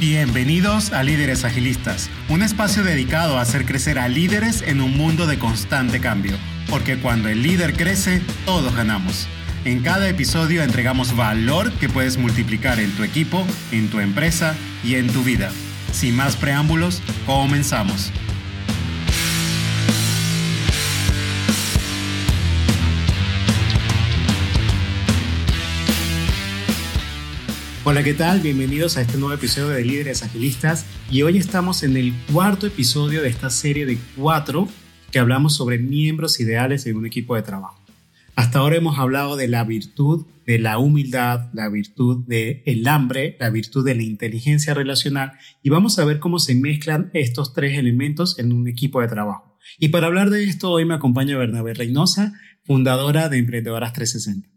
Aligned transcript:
Bienvenidos 0.00 0.94
a 0.94 1.02
Líderes 1.02 1.44
Agilistas, 1.44 2.08
un 2.30 2.40
espacio 2.40 2.82
dedicado 2.82 3.36
a 3.36 3.42
hacer 3.42 3.66
crecer 3.66 3.98
a 3.98 4.08
líderes 4.08 4.62
en 4.62 4.80
un 4.80 4.96
mundo 4.96 5.26
de 5.26 5.38
constante 5.38 6.00
cambio, 6.00 6.38
porque 6.70 6.96
cuando 6.96 7.28
el 7.28 7.42
líder 7.42 7.74
crece, 7.74 8.22
todos 8.46 8.74
ganamos. 8.74 9.28
En 9.66 9.82
cada 9.82 10.08
episodio 10.08 10.62
entregamos 10.62 11.14
valor 11.14 11.70
que 11.72 11.90
puedes 11.90 12.16
multiplicar 12.16 12.80
en 12.80 12.90
tu 12.92 13.02
equipo, 13.02 13.46
en 13.72 13.90
tu 13.90 14.00
empresa 14.00 14.54
y 14.82 14.94
en 14.94 15.06
tu 15.06 15.22
vida. 15.22 15.52
Sin 15.92 16.16
más 16.16 16.34
preámbulos, 16.34 17.02
comenzamos. 17.26 18.10
Hola, 27.82 28.04
¿qué 28.04 28.12
tal? 28.12 28.40
Bienvenidos 28.40 28.98
a 28.98 29.00
este 29.00 29.16
nuevo 29.16 29.32
episodio 29.32 29.70
de 29.70 29.82
Líderes 29.82 30.22
Agilistas 30.22 30.84
y 31.10 31.22
hoy 31.22 31.38
estamos 31.38 31.82
en 31.82 31.96
el 31.96 32.12
cuarto 32.30 32.66
episodio 32.66 33.22
de 33.22 33.30
esta 33.30 33.48
serie 33.48 33.86
de 33.86 33.96
cuatro 34.18 34.68
que 35.10 35.18
hablamos 35.18 35.56
sobre 35.56 35.78
miembros 35.78 36.40
ideales 36.40 36.84
en 36.84 36.98
un 36.98 37.06
equipo 37.06 37.36
de 37.36 37.42
trabajo. 37.42 37.82
Hasta 38.36 38.58
ahora 38.58 38.76
hemos 38.76 38.98
hablado 38.98 39.34
de 39.34 39.48
la 39.48 39.64
virtud 39.64 40.26
de 40.44 40.58
la 40.58 40.76
humildad, 40.76 41.48
la 41.54 41.70
virtud 41.70 42.22
del 42.26 42.62
el 42.66 42.86
hambre, 42.86 43.38
la 43.40 43.48
virtud 43.48 43.82
de 43.82 43.94
la 43.94 44.02
inteligencia 44.02 44.74
relacional 44.74 45.32
y 45.62 45.70
vamos 45.70 45.98
a 45.98 46.04
ver 46.04 46.18
cómo 46.18 46.38
se 46.38 46.54
mezclan 46.54 47.10
estos 47.14 47.54
tres 47.54 47.78
elementos 47.78 48.38
en 48.38 48.52
un 48.52 48.68
equipo 48.68 49.00
de 49.00 49.08
trabajo. 49.08 49.58
Y 49.78 49.88
para 49.88 50.08
hablar 50.08 50.28
de 50.28 50.44
esto 50.44 50.70
hoy 50.70 50.84
me 50.84 50.94
acompaña 50.94 51.38
Bernabé 51.38 51.72
Reynosa, 51.72 52.34
fundadora 52.62 53.30
de 53.30 53.38
Emprendedoras 53.38 53.94
360. 53.94 54.50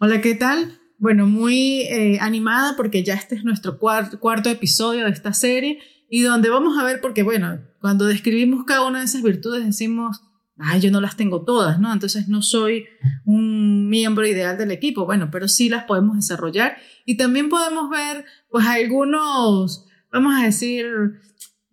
Hola, 0.00 0.20
¿qué 0.20 0.34
tal? 0.34 0.80
Bueno, 0.98 1.26
muy 1.26 1.82
eh, 1.82 2.18
animada 2.20 2.74
porque 2.76 3.04
ya 3.04 3.14
este 3.14 3.36
es 3.36 3.44
nuestro 3.44 3.78
cuarto 3.78 4.50
episodio 4.50 5.04
de 5.04 5.10
esta 5.10 5.32
serie 5.32 5.78
y 6.10 6.22
donde 6.22 6.50
vamos 6.50 6.76
a 6.78 6.84
ver, 6.84 7.00
porque 7.00 7.22
bueno, 7.22 7.60
cuando 7.80 8.06
describimos 8.06 8.64
cada 8.64 8.84
una 8.84 8.98
de 8.98 9.04
esas 9.04 9.22
virtudes 9.22 9.64
decimos, 9.64 10.22
ay, 10.58 10.80
yo 10.80 10.90
no 10.90 11.00
las 11.00 11.16
tengo 11.16 11.44
todas, 11.44 11.78
¿no? 11.78 11.92
Entonces 11.92 12.28
no 12.28 12.42
soy 12.42 12.86
un 13.24 13.88
miembro 13.88 14.26
ideal 14.26 14.58
del 14.58 14.72
equipo, 14.72 15.06
bueno, 15.06 15.30
pero 15.30 15.46
sí 15.46 15.68
las 15.68 15.84
podemos 15.84 16.16
desarrollar 16.16 16.78
y 17.04 17.16
también 17.16 17.48
podemos 17.48 17.88
ver, 17.90 18.24
pues 18.50 18.66
algunos, 18.66 19.86
vamos 20.10 20.34
a 20.36 20.44
decir, 20.44 20.86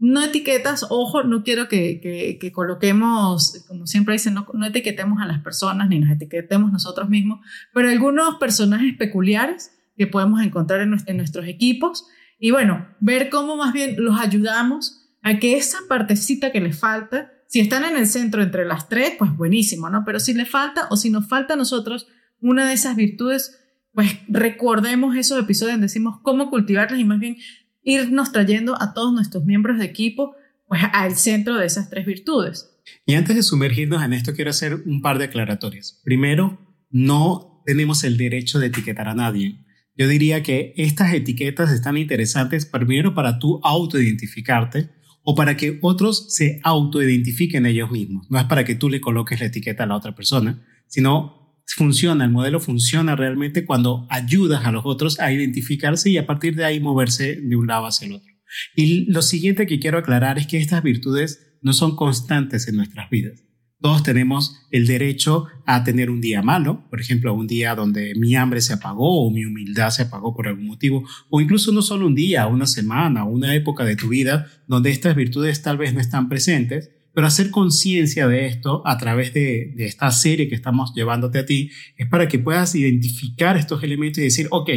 no 0.06 0.24
etiquetas, 0.24 0.86
ojo, 0.90 1.24
no 1.24 1.44
quiero 1.44 1.68
que, 1.68 2.00
que, 2.40 2.52
coloquemos, 2.52 3.66
como 3.68 3.88
siempre 3.88 4.14
dicen, 4.14 4.36
no, 4.36 4.46
no, 4.54 4.68
etiquetemos 4.68 5.20
a 5.20 5.26
las 5.26 5.42
personas 5.42 5.90
ni 5.90 6.00
nos 6.00 6.12
etiquetemos 6.12 6.72
nosotros 6.72 7.10
mismos, 7.10 7.40
pero 7.74 7.90
algunos 7.90 8.36
personajes 8.36 8.96
peculiares 8.98 9.72
que 9.98 10.06
podemos 10.06 10.44
encontrar 10.44 10.82
en, 10.82 11.18
nuestros 11.18 11.48
equipos 11.48 12.06
y 12.38 12.52
bueno, 12.52 12.88
ver 13.00 13.30
cómo 13.32 13.58
más 13.58 13.74
bien 13.74 13.96
los 13.98 14.20
ayudamos 14.20 15.10
a 15.24 15.40
que 15.40 15.58
esa 15.58 15.80
partecita 15.90 16.52
que 16.52 16.62
les 16.62 16.78
falta, 16.78 17.32
si 17.48 17.60
están 17.60 17.84
en 17.84 17.98
el 17.98 18.06
centro 18.06 18.44
entre 18.44 18.64
las 18.64 18.88
tres, 18.88 19.14
pues 19.18 19.36
buenísimo, 19.36 19.90
¿no? 19.90 20.04
Pero 20.06 20.20
si 20.20 20.36
les 20.36 20.48
falta 20.48 20.88
o 20.92 20.98
si 20.98 21.10
nos 21.10 21.28
falta 21.28 21.56
a 21.56 21.58
nosotros 21.58 22.08
una 22.42 22.68
de 22.68 22.74
esas 22.74 22.96
virtudes, 22.96 23.60
pues 23.92 24.20
recordemos 24.28 25.16
esos 25.16 25.40
episodios 25.42 25.74
donde 25.74 25.86
decimos 25.86 26.20
cómo 26.22 26.52
cultivarlas 26.52 27.00
y 27.00 27.06
más 27.06 27.20
bien 27.20 27.38
irnos 27.86 28.34
trayendo 28.34 28.82
a 28.82 28.94
todos 28.94 29.14
nuestros 29.14 29.46
miembros 29.46 29.80
de 29.80 29.86
equipo 29.86 30.36
pues, 30.68 30.82
al 30.92 31.16
centro 31.16 31.56
de 31.56 31.66
esas 31.66 31.90
tres 31.90 32.06
virtudes. 32.06 32.72
Y 33.06 33.14
antes 33.14 33.36
de 33.36 33.44
sumergirnos 33.44 34.04
en 34.04 34.14
esto, 34.14 34.34
quiero 34.34 34.50
hacer 34.50 34.84
un 34.86 35.02
par 35.02 35.18
de 35.18 35.26
aclaratorias. 35.26 36.02
Primero, 36.04 36.60
no 36.90 37.62
tenemos 37.66 38.04
el 38.04 38.18
derecho 38.18 38.60
de 38.60 38.68
etiquetar 38.68 39.08
a 39.08 39.16
nadie. 39.16 39.64
Yo 39.98 40.08
diría 40.08 40.44
que 40.44 40.74
estas 40.76 41.14
etiquetas 41.14 41.72
están 41.72 41.98
interesantes 41.98 42.66
primero 42.66 43.14
para 43.14 43.40
tú 43.40 43.62
autoidentificarte 43.64 44.90
o 45.24 45.36
para 45.36 45.56
que 45.58 45.80
otros 45.82 46.34
se 46.36 46.60
autoidentifiquen 46.64 47.66
ellos 47.66 47.92
mismos. 47.92 48.28
No 48.30 48.40
es 48.40 48.46
para 48.46 48.66
que 48.66 48.76
tú 48.76 48.90
le 48.90 49.02
coloques 49.02 49.40
la 49.40 49.48
etiqueta 49.48 49.84
a 49.84 49.88
la 49.88 49.96
otra 49.96 50.14
persona, 50.14 50.64
sino 50.88 51.45
funciona, 51.66 52.26
el 52.26 52.32
modelo 52.32 52.60
funciona 52.60 53.16
realmente 53.16 53.66
cuando 53.66 54.08
ayudas 54.10 54.66
a 54.66 54.72
los 54.72 54.86
otros 54.86 55.20
a 55.20 55.32
identificarse 55.32 56.10
y 56.10 56.18
a 56.18 56.26
partir 56.26 56.56
de 56.56 56.66
ahí 56.66 56.80
moverse 56.80 57.36
de 57.42 57.56
un 57.56 57.68
lado 57.68 57.86
hacia 57.88 58.08
el 58.08 58.14
otro. 58.14 58.32
Y 58.76 59.12
lo 59.12 59.22
siguiente 59.22 59.68
que 59.68 59.80
quiero 59.80 59.98
aclarar 59.98 60.38
es 60.38 60.48
que 60.48 60.58
estas 60.58 60.84
virtudes 60.84 61.58
no 61.62 61.74
son 61.74 61.96
constantes 61.96 62.68
en 62.68 62.76
nuestras 62.76 63.10
vidas. 63.10 63.46
Todos 63.82 64.04
tenemos 64.04 64.66
el 64.72 64.88
derecho 64.88 65.48
a 65.66 65.84
tener 65.84 66.10
un 66.10 66.22
día 66.22 66.42
malo, 66.42 66.88
por 66.90 67.02
ejemplo, 67.02 67.34
un 67.34 67.46
día 67.46 67.76
donde 67.76 68.14
mi 68.16 68.36
hambre 68.36 68.62
se 68.62 68.74
apagó 68.74 69.26
o 69.26 69.32
mi 69.32 69.46
humildad 69.46 69.90
se 69.90 70.04
apagó 70.04 70.34
por 70.34 70.48
algún 70.48 70.68
motivo, 70.68 71.08
o 71.30 71.42
incluso 71.42 71.72
no 71.72 71.82
solo 71.82 72.08
un 72.08 72.16
día, 72.16 72.48
una 72.48 72.68
semana, 72.68 73.26
una 73.26 73.54
época 73.54 73.84
de 73.84 73.96
tu 73.96 74.08
vida 74.08 74.48
donde 74.68 74.92
estas 74.92 75.16
virtudes 75.16 75.62
tal 75.62 75.78
vez 75.78 75.94
no 75.94 76.00
están 76.00 76.30
presentes, 76.30 76.92
pero 77.16 77.28
hacer 77.28 77.50
conciencia 77.50 78.28
de 78.28 78.46
esto 78.46 78.84
a 78.86 78.98
través 78.98 79.34
de, 79.34 79.74
esta 79.78 80.12
serie 80.12 80.50
que 80.50 80.56
estamos 80.56 80.94
llevándote 80.94 81.40
a 81.40 81.46
ti 81.46 81.72
es 81.96 82.08
para 82.08 82.28
que 82.28 82.40
puedas 82.40 82.76
identificar 82.76 83.56
estos 83.56 83.82
elementos 83.84 84.20
y 84.20 84.24
decir, 84.24 84.48
ok, 84.52 84.70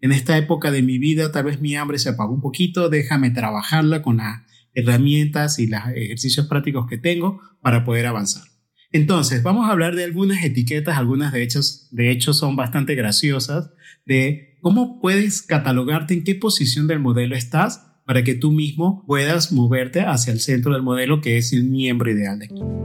en 0.00 0.10
esta 0.10 0.38
época 0.38 0.70
de 0.70 0.80
mi 0.80 0.98
vida 0.98 1.30
tal 1.30 1.44
vez 1.44 1.60
mi 1.60 1.76
hambre 1.76 1.98
se 1.98 2.08
apagó 2.08 2.32
un 2.32 2.40
poquito, 2.40 2.88
déjame 2.88 3.30
trabajarla 3.30 4.00
con 4.00 4.16
las 4.16 4.40
herramientas 4.72 5.58
y 5.58 5.66
los 5.66 5.80
ejercicios 5.94 6.46
prácticos 6.46 6.86
que 6.88 6.96
tengo 6.96 7.42
para 7.60 7.84
poder 7.84 8.06
avanzar. 8.06 8.44
Entonces, 8.90 9.42
vamos 9.42 9.68
a 9.68 9.72
hablar 9.72 9.94
de 9.94 10.04
algunas 10.04 10.42
etiquetas, 10.44 10.96
algunas 10.96 11.32
de 11.32 11.42
hecho, 11.42 11.60
de 11.90 12.10
hecho 12.10 12.32
son 12.32 12.56
bastante 12.56 12.94
graciosas, 12.94 13.70
de 14.06 14.56
cómo 14.62 14.98
puedes 14.98 15.42
catalogarte 15.42 16.14
en 16.14 16.24
qué 16.24 16.34
posición 16.36 16.86
del 16.86 17.00
modelo 17.00 17.36
estás 17.36 17.91
para 18.04 18.24
que 18.24 18.34
tú 18.34 18.50
mismo 18.50 19.04
puedas 19.06 19.52
moverte 19.52 20.00
hacia 20.00 20.32
el 20.32 20.40
centro 20.40 20.72
del 20.72 20.82
modelo 20.82 21.20
que 21.20 21.38
es 21.38 21.52
el 21.52 21.64
miembro 21.64 22.10
ideal 22.10 22.38
de 22.38 22.46
equipo. 22.46 22.82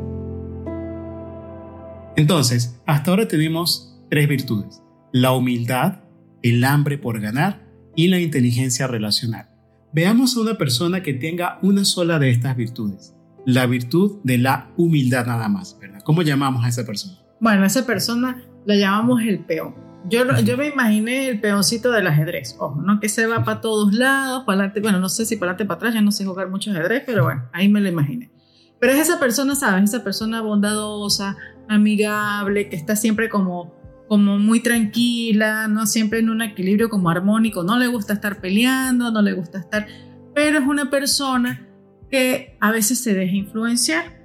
Entonces, 2.15 2.79
hasta 2.85 3.11
ahora 3.11 3.27
tenemos 3.27 3.95
tres 4.09 4.27
virtudes. 4.27 4.81
La 5.11 5.33
humildad, 5.33 5.99
el 6.41 6.63
hambre 6.63 6.97
por 6.97 7.19
ganar 7.19 7.67
y 7.95 8.07
la 8.07 8.19
inteligencia 8.19 8.87
relacional. 8.87 9.49
Veamos 9.93 10.35
a 10.35 10.41
una 10.41 10.57
persona 10.57 11.01
que 11.01 11.13
tenga 11.13 11.59
una 11.61 11.85
sola 11.85 12.19
de 12.19 12.29
estas 12.29 12.55
virtudes. 12.57 13.15
La 13.45 13.65
virtud 13.65 14.19
de 14.23 14.37
la 14.37 14.71
humildad 14.77 15.25
nada 15.25 15.47
más, 15.47 15.77
¿verdad? 15.79 16.01
¿Cómo 16.03 16.21
llamamos 16.21 16.65
a 16.65 16.69
esa 16.69 16.85
persona? 16.85 17.17
Bueno, 17.39 17.63
a 17.63 17.67
esa 17.67 17.85
persona 17.85 18.43
la 18.65 18.75
llamamos 18.75 19.21
el 19.21 19.39
peón. 19.39 19.75
Yo, 20.09 20.23
yo 20.41 20.57
me 20.57 20.67
imaginé 20.67 21.27
el 21.27 21.41
peoncito 21.41 21.91
del 21.91 22.07
ajedrez, 22.07 22.55
ojo, 22.59 22.81
¿no? 22.81 22.99
Que 22.99 23.09
se 23.09 23.25
va 23.25 23.43
para 23.43 23.59
todos 23.59 23.93
lados, 23.93 24.43
para 24.45 24.59
adelante, 24.59 24.79
bueno, 24.79 24.99
no 24.99 25.09
sé 25.09 25.25
si 25.25 25.35
para 25.35 25.51
adelante, 25.51 25.65
para 25.65 25.77
atrás, 25.77 25.95
yo 25.95 26.01
no 26.01 26.11
sé 26.11 26.25
jugar 26.25 26.49
mucho 26.49 26.71
ajedrez, 26.71 27.03
pero 27.05 27.25
bueno, 27.25 27.49
ahí 27.51 27.67
me 27.67 27.81
lo 27.81 27.89
imaginé. 27.89 28.31
Pero 28.79 28.93
es 28.93 28.99
esa 28.99 29.19
persona, 29.19 29.55
¿sabes? 29.55 29.83
Esa 29.83 30.03
persona 30.03 30.41
bondadosa, 30.41 31.35
amigable, 31.67 32.69
que 32.69 32.75
está 32.75 32.95
siempre 32.95 33.27
como, 33.27 33.73
como 34.07 34.37
muy 34.37 34.61
tranquila, 34.61 35.67
¿no? 35.67 35.85
Siempre 35.85 36.19
en 36.19 36.29
un 36.29 36.41
equilibrio 36.41 36.89
como 36.89 37.09
armónico, 37.09 37.63
no 37.63 37.77
le 37.77 37.87
gusta 37.87 38.13
estar 38.13 38.39
peleando, 38.39 39.11
no 39.11 39.21
le 39.21 39.33
gusta 39.33 39.59
estar, 39.59 39.87
pero 40.33 40.59
es 40.59 40.65
una 40.65 40.89
persona 40.89 41.67
que 42.09 42.55
a 42.61 42.71
veces 42.71 43.03
se 43.03 43.13
deja 43.13 43.35
influenciar 43.35 44.16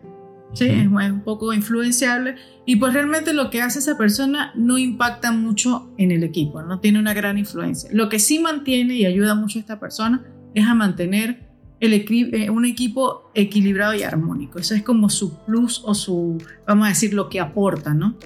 ¿sí? 0.52 0.66
Es 0.66 0.86
un 0.86 1.22
poco 1.24 1.52
influenciable 1.52 2.36
y 2.64 2.76
pues 2.76 2.94
realmente 2.94 3.32
lo 3.32 3.50
que 3.50 3.62
hace 3.62 3.80
esa 3.80 3.98
persona 3.98 4.52
no 4.54 4.78
impacta 4.78 5.32
mucho 5.32 5.92
en 5.98 6.10
el 6.10 6.22
equipo, 6.22 6.62
no 6.62 6.80
tiene 6.80 6.98
una 6.98 7.14
gran 7.14 7.38
influencia. 7.38 7.90
Lo 7.92 8.08
que 8.08 8.18
sí 8.18 8.38
mantiene 8.38 8.94
y 8.94 9.06
ayuda 9.06 9.34
mucho 9.34 9.58
a 9.58 9.60
esta 9.60 9.80
persona 9.80 10.24
es 10.54 10.66
a 10.66 10.74
mantener 10.74 11.52
el 11.82 11.94
eh, 11.94 12.48
un 12.48 12.64
equipo 12.64 13.32
equilibrado 13.34 13.94
y 13.94 14.04
armónico. 14.04 14.60
Eso 14.60 14.76
es 14.76 14.84
como 14.84 15.10
su 15.10 15.36
plus 15.44 15.82
o 15.84 15.94
su, 15.94 16.38
vamos 16.66 16.86
a 16.86 16.90
decir, 16.90 17.12
lo 17.12 17.28
que 17.28 17.40
aporta, 17.40 17.92
¿no? 17.92 18.16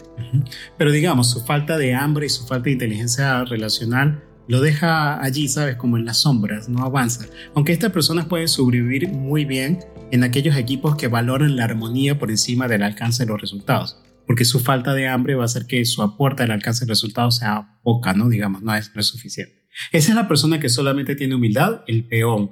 Pero 0.77 0.93
digamos, 0.93 1.31
su 1.31 1.41
falta 1.41 1.79
de 1.79 1.95
hambre 1.95 2.27
y 2.27 2.29
su 2.29 2.47
falta 2.47 2.65
de 2.65 2.73
inteligencia 2.73 3.45
relacional 3.45 4.23
lo 4.47 4.61
deja 4.61 5.23
allí, 5.23 5.49
¿sabes? 5.49 5.77
Como 5.77 5.97
en 5.97 6.05
las 6.05 6.19
sombras, 6.19 6.69
no 6.69 6.85
avanza. 6.85 7.25
Aunque 7.55 7.73
estas 7.73 7.93
personas 7.93 8.27
pueden 8.27 8.47
sobrevivir 8.47 9.09
muy 9.09 9.47
bien 9.47 9.79
en 10.11 10.25
aquellos 10.25 10.57
equipos 10.57 10.97
que 10.97 11.09
valoran 11.09 11.57
la 11.57 11.65
armonía 11.65 12.19
por 12.19 12.31
encima 12.31 12.69
del 12.69 12.83
alcance 12.83 13.25
de 13.25 13.31
los 13.31 13.41
resultados, 13.41 13.99
porque 14.27 14.45
su 14.45 14.61
falta 14.61 14.95
de 14.95 15.09
hambre 15.09 15.35
va 15.35 15.43
a 15.43 15.47
hacer 15.47 15.67
que 15.67 15.85
su 15.85 16.03
aporte 16.03 16.43
al 16.43 16.51
alcance 16.51 16.85
de 16.85 16.91
resultados 16.91 17.37
sea 17.37 17.79
poca, 17.83 18.13
¿no? 18.13 18.29
Digamos, 18.29 18.63
no 18.63 18.75
es, 18.75 18.93
no 18.95 19.01
es 19.01 19.07
suficiente. 19.07 19.67
Esa 19.93 20.11
es 20.11 20.15
la 20.15 20.29
persona 20.29 20.59
que 20.59 20.69
solamente 20.69 21.17
tiene 21.17 21.35
humildad, 21.35 21.83
el 21.87 22.05
peón. 22.05 22.51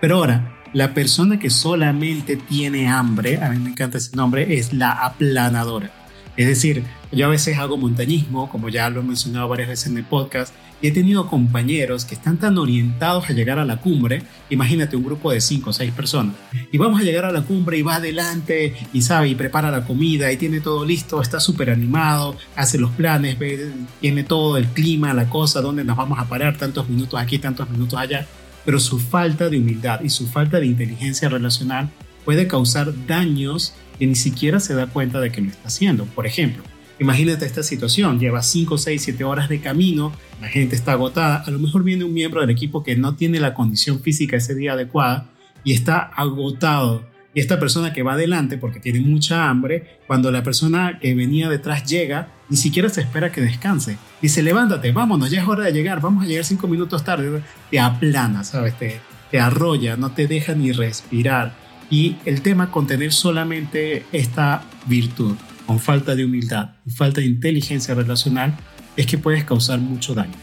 Pero 0.00 0.16
ahora, 0.16 0.62
la 0.72 0.94
persona 0.94 1.38
que 1.38 1.50
solamente 1.50 2.36
tiene 2.36 2.88
hambre, 2.88 3.42
a 3.42 3.50
mí 3.50 3.58
me 3.58 3.70
encanta 3.70 3.98
ese 3.98 4.16
nombre, 4.16 4.58
es 4.58 4.72
la 4.72 4.90
aplanadora. 4.90 5.90
Es 6.36 6.48
decir, 6.48 6.82
yo 7.12 7.26
a 7.26 7.30
veces 7.30 7.58
hago 7.58 7.76
montañismo, 7.76 8.50
como 8.50 8.68
ya 8.68 8.90
lo 8.90 9.00
he 9.00 9.04
mencionado 9.04 9.48
varias 9.48 9.68
veces 9.68 9.86
en 9.86 9.98
el 9.98 10.04
podcast, 10.04 10.52
he 10.88 10.92
tenido 10.92 11.28
compañeros 11.28 12.04
que 12.04 12.14
están 12.14 12.36
tan 12.36 12.58
orientados 12.58 13.30
a 13.30 13.32
llegar 13.32 13.58
a 13.58 13.64
la 13.64 13.78
cumbre, 13.78 14.22
imagínate 14.50 14.96
un 14.96 15.04
grupo 15.04 15.32
de 15.32 15.40
5 15.40 15.70
o 15.70 15.72
6 15.72 15.92
personas, 15.92 16.34
y 16.70 16.76
vamos 16.76 17.00
a 17.00 17.04
llegar 17.04 17.24
a 17.24 17.32
la 17.32 17.42
cumbre 17.42 17.78
y 17.78 17.82
va 17.82 17.96
adelante 17.96 18.74
y 18.92 19.02
sabe, 19.02 19.28
y 19.28 19.34
prepara 19.34 19.70
la 19.70 19.86
comida 19.86 20.30
y 20.30 20.36
tiene 20.36 20.60
todo 20.60 20.84
listo, 20.84 21.22
está 21.22 21.40
súper 21.40 21.70
animado, 21.70 22.36
hace 22.54 22.78
los 22.78 22.90
planes, 22.90 23.38
ve, 23.38 23.72
tiene 24.00 24.24
todo 24.24 24.58
el 24.58 24.66
clima, 24.66 25.14
la 25.14 25.28
cosa, 25.30 25.60
dónde 25.60 25.84
nos 25.84 25.96
vamos 25.96 26.18
a 26.18 26.28
parar, 26.28 26.58
tantos 26.58 26.88
minutos 26.88 27.18
aquí, 27.18 27.38
tantos 27.38 27.70
minutos 27.70 27.98
allá, 27.98 28.26
pero 28.64 28.78
su 28.78 28.98
falta 28.98 29.48
de 29.48 29.58
humildad 29.58 30.00
y 30.02 30.10
su 30.10 30.26
falta 30.26 30.60
de 30.60 30.66
inteligencia 30.66 31.28
relacional 31.28 31.88
puede 32.24 32.46
causar 32.46 32.92
daños 33.06 33.74
que 33.98 34.06
ni 34.06 34.16
siquiera 34.16 34.60
se 34.60 34.74
da 34.74 34.86
cuenta 34.86 35.20
de 35.20 35.30
que 35.30 35.40
lo 35.40 35.48
está 35.48 35.68
haciendo. 35.68 36.04
Por 36.06 36.26
ejemplo, 36.26 36.62
imagínate 36.98 37.46
esta 37.46 37.62
situación, 37.62 38.18
lleva 38.18 38.42
5, 38.42 38.78
6, 38.78 39.02
7 39.02 39.24
horas 39.24 39.48
de 39.48 39.60
camino, 39.60 40.12
la 40.40 40.48
gente 40.48 40.76
está 40.76 40.92
agotada, 40.92 41.42
a 41.46 41.50
lo 41.50 41.58
mejor 41.58 41.82
viene 41.82 42.04
un 42.04 42.14
miembro 42.14 42.40
del 42.40 42.50
equipo 42.50 42.82
que 42.82 42.96
no 42.96 43.14
tiene 43.14 43.40
la 43.40 43.54
condición 43.54 44.00
física 44.00 44.36
ese 44.36 44.54
día 44.54 44.72
adecuada 44.72 45.30
y 45.64 45.72
está 45.72 45.98
agotado. 45.98 47.04
Y 47.34 47.40
esta 47.40 47.58
persona 47.58 47.92
que 47.92 48.04
va 48.04 48.12
adelante 48.12 48.58
porque 48.58 48.78
tiene 48.78 49.00
mucha 49.00 49.48
hambre, 49.48 49.98
cuando 50.06 50.30
la 50.30 50.44
persona 50.44 51.00
que 51.00 51.14
venía 51.14 51.48
detrás 51.48 51.84
llega, 51.84 52.28
ni 52.48 52.56
siquiera 52.56 52.88
se 52.88 53.00
espera 53.00 53.32
que 53.32 53.40
descanse. 53.40 53.98
Dice, 54.22 54.40
levántate, 54.42 54.92
vámonos, 54.92 55.30
ya 55.30 55.42
es 55.42 55.48
hora 55.48 55.64
de 55.64 55.72
llegar, 55.72 56.00
vamos 56.00 56.24
a 56.24 56.28
llegar 56.28 56.44
cinco 56.44 56.68
minutos 56.68 57.02
tarde. 57.02 57.42
Te 57.70 57.80
aplana, 57.80 58.44
¿sabes? 58.44 58.78
Te, 58.78 59.00
te 59.32 59.40
arrolla, 59.40 59.96
no 59.96 60.12
te 60.12 60.28
deja 60.28 60.54
ni 60.54 60.70
respirar. 60.70 61.54
Y 61.90 62.16
el 62.24 62.40
tema 62.40 62.70
con 62.70 62.86
tener 62.86 63.12
solamente 63.12 64.06
esta 64.12 64.62
virtud, 64.86 65.34
con 65.66 65.80
falta 65.80 66.14
de 66.14 66.24
humildad 66.24 66.70
y 66.86 66.90
falta 66.90 67.20
de 67.20 67.26
inteligencia 67.26 67.94
relacional, 67.94 68.56
es 68.96 69.06
que 69.06 69.18
puedes 69.18 69.44
causar 69.44 69.80
mucho 69.80 70.14
daño. 70.14 70.34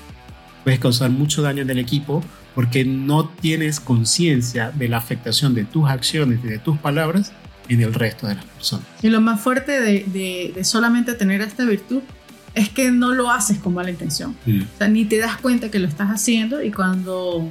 Puedes 0.64 0.80
causar 0.80 1.10
mucho 1.10 1.42
daño 1.42 1.62
en 1.62 1.70
el 1.70 1.80
equipo 1.80 2.24
porque 2.54 2.84
no 2.86 3.30
tienes 3.30 3.80
conciencia 3.80 4.72
de 4.72 4.90
la 4.90 4.98
afectación 4.98 5.54
de 5.56 5.64
tus 5.64 5.90
acciones 5.90 6.40
y 6.44 6.48
de 6.48 6.60
tus 6.60 6.78
palabras 6.78 7.32
en 7.70 7.82
el 7.82 7.94
resto 7.94 8.28
de 8.28 8.36
las 8.36 8.46
personas. 8.46 8.86
Y 9.02 9.10
lo 9.10 9.22
más 9.22 9.40
fuerte 9.40 9.80
de, 9.80 10.54
de, 10.56 10.64
solamente 10.64 11.14
tener 11.14 11.42
esta 11.42 11.66
virtud 11.66 12.02
es 12.54 12.70
que 12.70 12.92
no 12.92 13.14
lo 13.14 13.32
haces 13.32 13.60
con 13.60 13.74
mala 13.74 13.90
intención. 13.90 14.36
Mm. 14.46 14.62
O 14.62 14.78
sea, 14.78 14.88
ni 14.90 15.06
te 15.06 15.18
das 15.18 15.38
cuenta 15.38 15.72
que 15.72 15.80
lo 15.80 15.88
estás 15.88 16.10
haciendo 16.10 16.62
y 16.62 16.72
cuando 16.72 17.50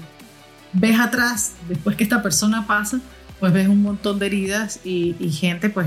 ves 0.72 1.00
atrás, 1.00 1.54
después 1.68 1.96
que 1.96 2.04
esta 2.04 2.22
persona 2.22 2.66
pasa, 2.66 3.00
pues 3.38 3.52
ves 3.52 3.68
un 3.68 3.82
montón 3.82 4.18
de 4.18 4.26
heridas 4.26 4.80
y, 4.84 5.14
gente, 5.30 5.70
pues, 5.70 5.86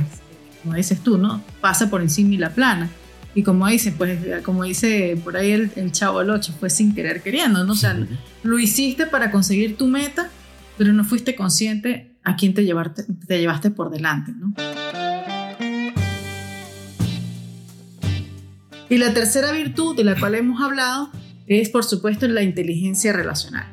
como 0.64 0.76
dices 0.76 1.02
tú, 1.02 1.18
¿no? 1.18 1.44
Pasa 1.62 1.90
por 1.90 2.02
encima 2.02 2.34
y 2.34 2.38
la 2.38 2.50
plana. 2.50 2.90
Y 3.36 3.44
como 3.44 3.68
dice, 3.68 3.92
pues, 3.92 4.20
como 4.44 4.64
dice 4.64 5.20
por 5.24 5.36
ahí 5.36 5.52
el, 5.52 5.92
chavo 5.92 6.20
del 6.20 6.30
8, 6.30 6.54
fue 6.60 6.70
sin 6.70 6.96
querer 6.96 7.22
queriendo, 7.22 7.64
¿no? 7.64 7.74
O 7.74 7.76
sea, 7.76 7.98
lo 8.44 8.60
hiciste 8.60 9.06
para 9.06 9.32
conseguir 9.32 9.76
tu 9.76 9.88
meta, 9.88 10.30
pero 10.78 10.94
no 10.94 11.04
fuiste 11.04 11.36
consciente 11.36 12.16
a 12.24 12.36
quién 12.36 12.54
te, 12.54 12.64
llevarte, 12.64 13.04
te 13.28 13.40
llevaste 13.40 13.72
por 13.72 13.90
delante, 13.90 14.32
¿no? 14.32 14.54
Y 18.90 18.98
la 18.98 19.14
tercera 19.14 19.52
virtud 19.52 19.96
de 19.98 20.04
la 20.04 20.20
cual 20.20 20.36
hemos 20.36 20.62
hablado 20.62 21.10
es, 21.48 21.70
por 21.70 21.84
supuesto, 21.84 22.28
la 22.28 22.44
inteligencia 22.44 23.12
relacional. 23.12 23.66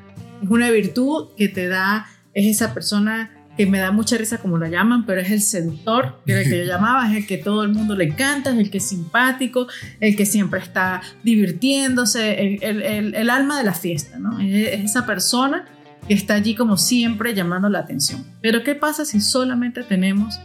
Es 0.43 0.49
una 0.49 0.71
virtud 0.71 1.29
que 1.37 1.49
te 1.49 1.69
da, 1.69 2.07
es 2.33 2.47
esa 2.47 2.73
persona 2.73 3.31
que 3.61 3.67
me 3.67 3.79
da 3.79 3.93
mucha 3.93 4.17
risa 4.17 4.39
como 4.39 4.57
lo 4.57 4.67
llaman, 4.67 5.05
pero 5.05 5.21
es 5.21 5.31
el 5.31 5.43
seductor, 5.43 6.23
que 6.25 6.33
era 6.33 6.41
el 6.41 6.49
que 6.49 6.59
yo 6.61 6.65
llamaba, 6.73 7.11
es 7.11 7.19
el 7.19 7.27
que 7.27 7.37
todo 7.37 7.63
el 7.63 7.69
mundo 7.69 7.95
le 7.95 8.05
encanta, 8.05 8.51
es 8.53 8.59
el 8.59 8.71
que 8.71 8.79
es 8.79 8.89
simpático, 8.89 9.67
el 10.01 10.17
que 10.17 10.25
siempre 10.25 10.61
está 10.61 11.03
divirtiéndose, 11.23 12.57
el, 12.57 12.83
el, 12.83 13.15
el, 13.15 13.29
alma 13.29 13.59
de 13.59 13.65
la 13.65 13.75
fiesta, 13.75 14.19
¿no? 14.19 14.41
Es 14.41 14.83
esa 14.83 15.05
persona 15.05 15.67
que 16.09 16.15
está 16.15 16.37
allí 16.37 16.55
como 16.55 16.79
siempre 16.79 17.35
llamando 17.35 17.69
la 17.69 17.81
atención. 17.81 18.25
Pero 18.41 18.63
¿qué 18.63 18.75
pasa 18.75 19.05
si 19.05 19.21
solamente 19.21 19.83
tenemos 19.83 20.41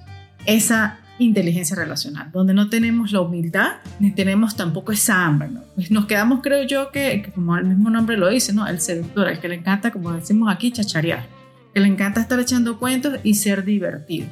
esa 0.45 0.99
inteligencia 1.17 1.77
relacional, 1.77 2.29
donde 2.33 2.53
no 2.53 2.67
tenemos 2.67 3.13
la 3.13 3.21
humildad 3.21 3.75
ni 4.01 4.11
tenemos 4.11 4.57
tampoco 4.57 4.91
esa 4.91 5.25
hambre. 5.25 5.47
¿no? 5.47 5.61
Pues 5.73 5.89
nos 5.89 6.05
quedamos, 6.07 6.41
creo 6.43 6.67
yo, 6.67 6.91
que, 6.91 7.21
que, 7.23 7.31
como 7.31 7.55
el 7.55 7.63
mismo 7.63 7.89
nombre 7.89 8.17
lo 8.17 8.27
dice, 8.27 8.51
¿no? 8.51 8.67
el 8.67 8.81
seductor, 8.81 9.29
el 9.29 9.39
que 9.39 9.47
le 9.47 9.55
encanta, 9.55 9.91
como 9.91 10.11
decimos 10.11 10.53
aquí, 10.53 10.71
chacharear 10.71 11.34
que 11.75 11.81
le 11.81 11.89
encanta 11.89 12.21
estar 12.21 12.39
echando 12.39 12.79
cuentos 12.79 13.19
y 13.21 13.33
ser 13.33 13.65
divertido. 13.65 14.29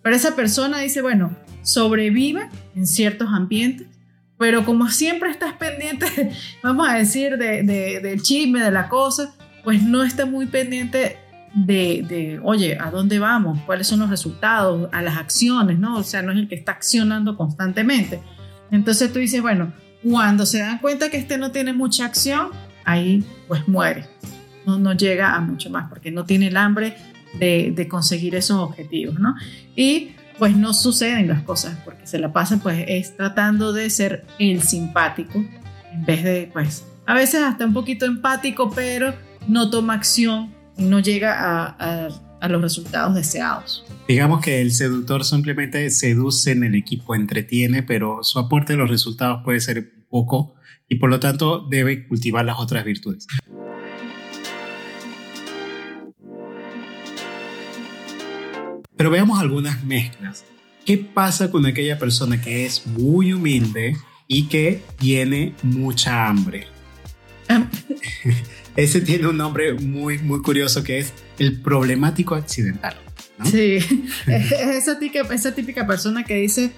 Pero 0.00 0.16
esa 0.16 0.34
persona 0.34 0.78
dice, 0.78 1.02
bueno, 1.02 1.36
sobrevive 1.62 2.48
en 2.74 2.86
ciertos 2.86 3.28
ambientes, 3.28 3.86
pero 4.38 4.64
como 4.64 4.88
siempre 4.88 5.30
estás 5.30 5.52
pendiente, 5.52 6.06
vamos 6.62 6.88
a 6.88 6.94
decir, 6.94 7.36
de, 7.36 7.62
del 8.02 8.22
chisme, 8.22 8.62
de 8.62 8.70
la 8.70 8.88
cosa, 8.88 9.34
pues 9.62 9.82
no 9.82 10.02
está 10.04 10.24
muy 10.24 10.46
pendiente 10.46 11.18
de, 11.54 12.02
de, 12.08 12.40
oye, 12.42 12.78
¿a 12.80 12.90
dónde 12.90 13.18
vamos? 13.18 13.58
¿Cuáles 13.66 13.86
son 13.86 14.00
los 14.00 14.08
resultados? 14.08 14.88
A 14.90 15.02
las 15.02 15.18
acciones, 15.18 15.78
¿no? 15.78 15.98
O 15.98 16.02
sea, 16.02 16.22
no 16.22 16.32
es 16.32 16.38
el 16.38 16.48
que 16.48 16.54
está 16.54 16.72
accionando 16.72 17.36
constantemente. 17.36 18.22
Entonces 18.70 19.12
tú 19.12 19.18
dices, 19.18 19.42
bueno, 19.42 19.74
cuando 20.02 20.46
se 20.46 20.60
dan 20.60 20.78
cuenta 20.78 21.10
que 21.10 21.18
este 21.18 21.36
no 21.36 21.50
tiene 21.50 21.74
mucha 21.74 22.06
acción, 22.06 22.48
ahí 22.86 23.22
pues 23.48 23.68
muere 23.68 24.06
no, 24.66 24.92
llega 24.94 25.34
a 25.34 25.40
mucho 25.40 25.70
más 25.70 25.88
porque 25.88 26.10
no 26.10 26.24
tiene 26.24 26.48
el 26.48 26.56
hambre 26.56 26.96
de, 27.38 27.86
conseguir 27.88 28.34
esos 28.34 28.58
objetivos, 28.58 29.18
¿no? 29.18 29.34
Y 29.74 30.12
pues 30.38 30.56
no 30.56 30.74
suceden 30.74 31.28
las 31.28 31.42
cosas 31.42 31.78
porque 31.84 32.06
se 32.06 32.18
la 32.18 32.32
pasa 32.32 32.58
pues 32.62 32.84
es 32.88 33.16
tratando 33.16 33.72
de 33.72 33.88
ser 33.88 34.26
el 34.38 34.62
simpático 34.62 35.42
en 35.92 36.04
vez 36.04 36.24
de 36.24 36.50
pues 36.52 36.84
a 37.06 37.14
veces 37.14 37.40
hasta 37.40 37.64
un 37.64 37.72
poquito 37.72 38.04
empático 38.04 38.70
pero 38.70 39.14
no 39.48 39.70
toma 39.70 39.94
acción 39.94 40.54
y 40.76 40.84
no 40.84 41.00
llega 41.00 41.34
a, 41.40 42.08
a 42.40 42.48
los 42.48 42.60
resultados 42.60 43.14
deseados. 43.14 43.84
Digamos 44.08 44.40
que 44.40 44.60
el 44.60 44.72
seductor 44.72 45.24
simplemente 45.24 45.88
seduce 45.90 46.52
en 46.52 46.64
el 46.64 46.74
equipo, 46.74 47.14
entretiene, 47.14 47.82
pero 47.82 48.22
su 48.22 48.38
aporte 48.38 48.74
a 48.74 48.76
los 48.76 48.90
resultados 48.90 49.42
puede 49.42 49.60
ser 49.60 49.90
poco 50.10 50.54
y 50.88 50.96
por 50.96 51.10
lo 51.10 51.18
tanto 51.18 51.66
debe 51.68 52.06
cultivar 52.06 52.44
las 52.44 52.58
otras 52.58 52.84
virtudes. 52.84 53.26
Pero 58.96 59.10
veamos 59.10 59.38
algunas 59.40 59.84
mezclas. 59.84 60.44
¿Qué 60.84 60.98
pasa 60.98 61.50
con 61.50 61.66
aquella 61.66 61.98
persona 61.98 62.40
que 62.40 62.64
es 62.64 62.86
muy 62.86 63.32
humilde 63.32 63.96
y 64.28 64.46
que 64.48 64.82
tiene 64.98 65.54
mucha 65.62 66.28
hambre? 66.28 66.66
Ese 68.76 69.00
tiene 69.00 69.28
un 69.28 69.36
nombre 69.36 69.74
muy, 69.74 70.18
muy 70.18 70.40
curioso 70.42 70.82
que 70.82 70.98
es 70.98 71.12
el 71.38 71.60
problemático 71.60 72.34
accidental. 72.34 72.96
Sí, 73.44 73.78
es 74.26 74.52
esa 74.52 74.98
típica, 74.98 75.20
esa 75.34 75.54
típica 75.54 75.86
persona 75.86 76.24
que 76.24 76.34
dice, 76.34 76.72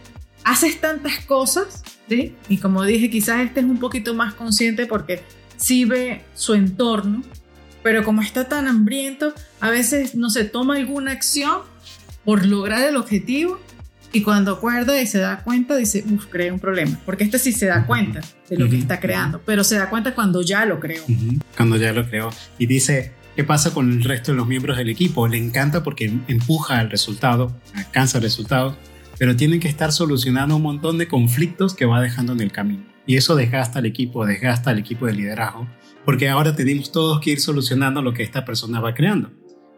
haces 0.45 0.81
tantas 0.81 1.25
cosas, 1.25 1.83
¿sí? 2.09 2.35
Y 2.49 2.59
como 2.59 2.85
dije, 2.85 3.11
quizás 3.11 3.41
este 3.45 3.61
es 3.61 3.67
un 3.67 3.79
poquito 3.79 4.15
más 4.15 4.35
consciente 4.35 4.87
porque 4.87 5.23
sí 5.57 5.85
ve 5.85 6.23
su 6.35 6.55
entorno, 6.55 7.23
pero 7.83 8.05
como 8.05 8.23
está 8.23 8.49
tan 8.49 8.67
hambriento, 8.67 9.33
a 9.61 9.71
veces 9.71 10.15
no 10.15 10.31
se 10.31 10.45
toma 10.45 10.77
alguna 10.77 11.13
acción 11.13 11.61
por 12.29 12.45
lograr 12.45 12.87
el 12.87 12.97
objetivo 12.99 13.59
y 14.13 14.21
cuando 14.21 14.53
acuerda 14.53 15.01
y 15.01 15.07
se 15.07 15.17
da 15.17 15.43
cuenta, 15.45 15.77
dice, 15.77 16.05
uff, 16.11 16.27
creé 16.27 16.53
un 16.53 16.61
problema. 16.61 17.01
Porque 17.07 17.25
este 17.25 17.39
sí 17.39 17.53
se 17.53 17.65
da 17.65 17.87
cuenta 17.87 18.21
de 18.51 18.59
lo 18.59 18.69
que 18.69 18.77
está 18.77 19.01
creando, 19.01 19.41
pero 19.47 19.65
se 19.65 19.77
da 19.79 19.89
cuenta 19.89 20.15
cuando 20.15 20.43
ya 20.43 20.67
lo 20.67 20.79
creó. 20.79 21.03
Cuando 21.57 21.79
ya 21.79 21.95
lo 21.95 22.07
creó. 22.07 22.29
Y 22.59 22.67
dice, 22.67 23.15
¿qué 23.35 23.45
pasa 23.45 23.73
con 23.73 23.91
el 23.91 24.05
resto 24.05 24.33
de 24.33 24.37
los 24.37 24.47
miembros 24.47 24.77
del 24.77 24.91
equipo? 24.91 25.27
Le 25.27 25.39
encanta 25.39 25.83
porque 25.83 26.13
empuja 26.29 26.83
el 26.83 26.91
resultado, 26.91 27.51
alcanza 27.75 28.19
el 28.19 28.25
resultado, 28.25 28.77
pero 29.19 29.35
tienen 29.35 29.59
que 29.59 29.69
estar 29.69 29.91
solucionando 29.91 30.55
un 30.57 30.63
montón 30.63 30.99
de 30.99 31.09
conflictos 31.09 31.75
que 31.75 31.87
va 31.87 32.03
dejando 32.03 32.35
en 32.35 32.43
el 32.43 32.53
camino. 32.53 32.85
Y 33.07 33.17
eso 33.17 33.37
desgasta 33.37 33.79
al 33.79 33.87
equipo, 33.87 34.27
desgasta 34.27 34.69
al 34.69 34.79
equipo 34.79 35.07
de 35.07 35.15
liderazgo, 35.15 35.67
porque 36.05 36.29
ahora 36.29 36.55
tenemos 36.55 36.93
todos 36.93 37.23
que 37.23 37.31
ir 37.31 37.41
solucionando 37.41 38.03
lo 38.03 38.13
que 38.13 38.23
esta 38.23 38.45
persona 38.45 38.81
va 38.81 38.93
creando. 38.93 39.31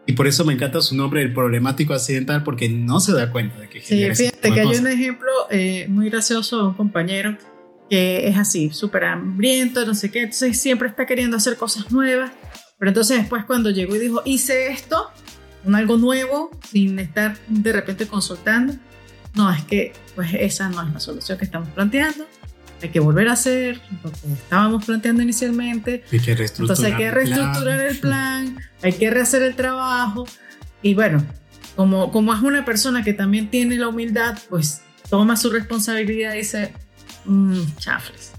Y 0.05 0.13
por 0.13 0.27
eso 0.27 0.43
me 0.45 0.53
encanta 0.53 0.81
su 0.81 0.95
nombre, 0.95 1.21
el 1.21 1.33
problemático 1.33 1.93
accidental, 1.93 2.43
porque 2.43 2.69
no 2.69 2.99
se 2.99 3.13
da 3.13 3.31
cuenta 3.31 3.59
de 3.59 3.69
que 3.69 3.81
Sí, 3.81 4.03
fíjate 4.15 4.51
que 4.51 4.59
hay 4.59 4.75
un 4.75 4.87
ejemplo 4.87 5.29
eh, 5.49 5.85
muy 5.89 6.09
gracioso 6.09 6.57
de 6.57 6.63
un 6.69 6.73
compañero 6.73 7.37
que 7.89 8.27
es 8.27 8.37
así, 8.37 8.71
súper 8.71 9.03
hambriento, 9.03 9.85
no 9.85 9.93
sé 9.93 10.09
qué, 10.09 10.21
entonces 10.21 10.59
siempre 10.59 10.87
está 10.87 11.05
queriendo 11.05 11.35
hacer 11.35 11.57
cosas 11.57 11.91
nuevas, 11.91 12.31
pero 12.79 12.89
entonces 12.89 13.17
después 13.17 13.43
cuando 13.43 13.69
llegó 13.69 13.97
y 13.97 13.99
dijo, 13.99 14.21
hice 14.23 14.71
esto, 14.71 15.09
un 15.65 15.75
algo 15.75 15.97
nuevo, 15.97 16.51
sin 16.71 16.97
estar 16.99 17.37
de 17.49 17.73
repente 17.73 18.07
consultando, 18.07 18.75
no, 19.35 19.51
es 19.51 19.63
que 19.65 19.91
pues 20.15 20.33
esa 20.33 20.69
no 20.69 20.81
es 20.81 20.93
la 20.93 20.99
solución 21.01 21.37
que 21.37 21.43
estamos 21.43 21.67
planteando, 21.69 22.25
hay 22.81 22.89
que 22.89 22.99
volver 22.99 23.27
a 23.27 23.33
hacer 23.33 23.79
lo 24.03 24.11
que 24.11 24.33
estábamos 24.33 24.85
planteando 24.85 25.21
inicialmente. 25.21 26.03
Hay 26.11 26.19
que 26.19 26.35
reestructurar 26.35 26.77
Entonces 26.77 26.85
hay 26.85 26.97
que 26.97 27.11
reestructurar 27.11 27.79
el 27.79 27.99
plan, 27.99 28.57
hay 28.81 28.93
que 28.93 29.09
rehacer 29.09 29.41
el 29.43 29.55
trabajo. 29.55 30.25
Y 30.81 30.93
bueno, 30.93 31.23
como, 31.75 32.11
como 32.11 32.33
es 32.33 32.41
una 32.41 32.65
persona 32.65 33.03
que 33.03 33.13
también 33.13 33.49
tiene 33.49 33.77
la 33.77 33.87
humildad, 33.87 34.37
pues 34.49 34.81
toma 35.09 35.35
su 35.35 35.49
responsabilidad 35.49 36.33
y 36.33 36.37
dice, 36.37 36.73
mmm, 37.25 37.61
chafles, 37.77 38.31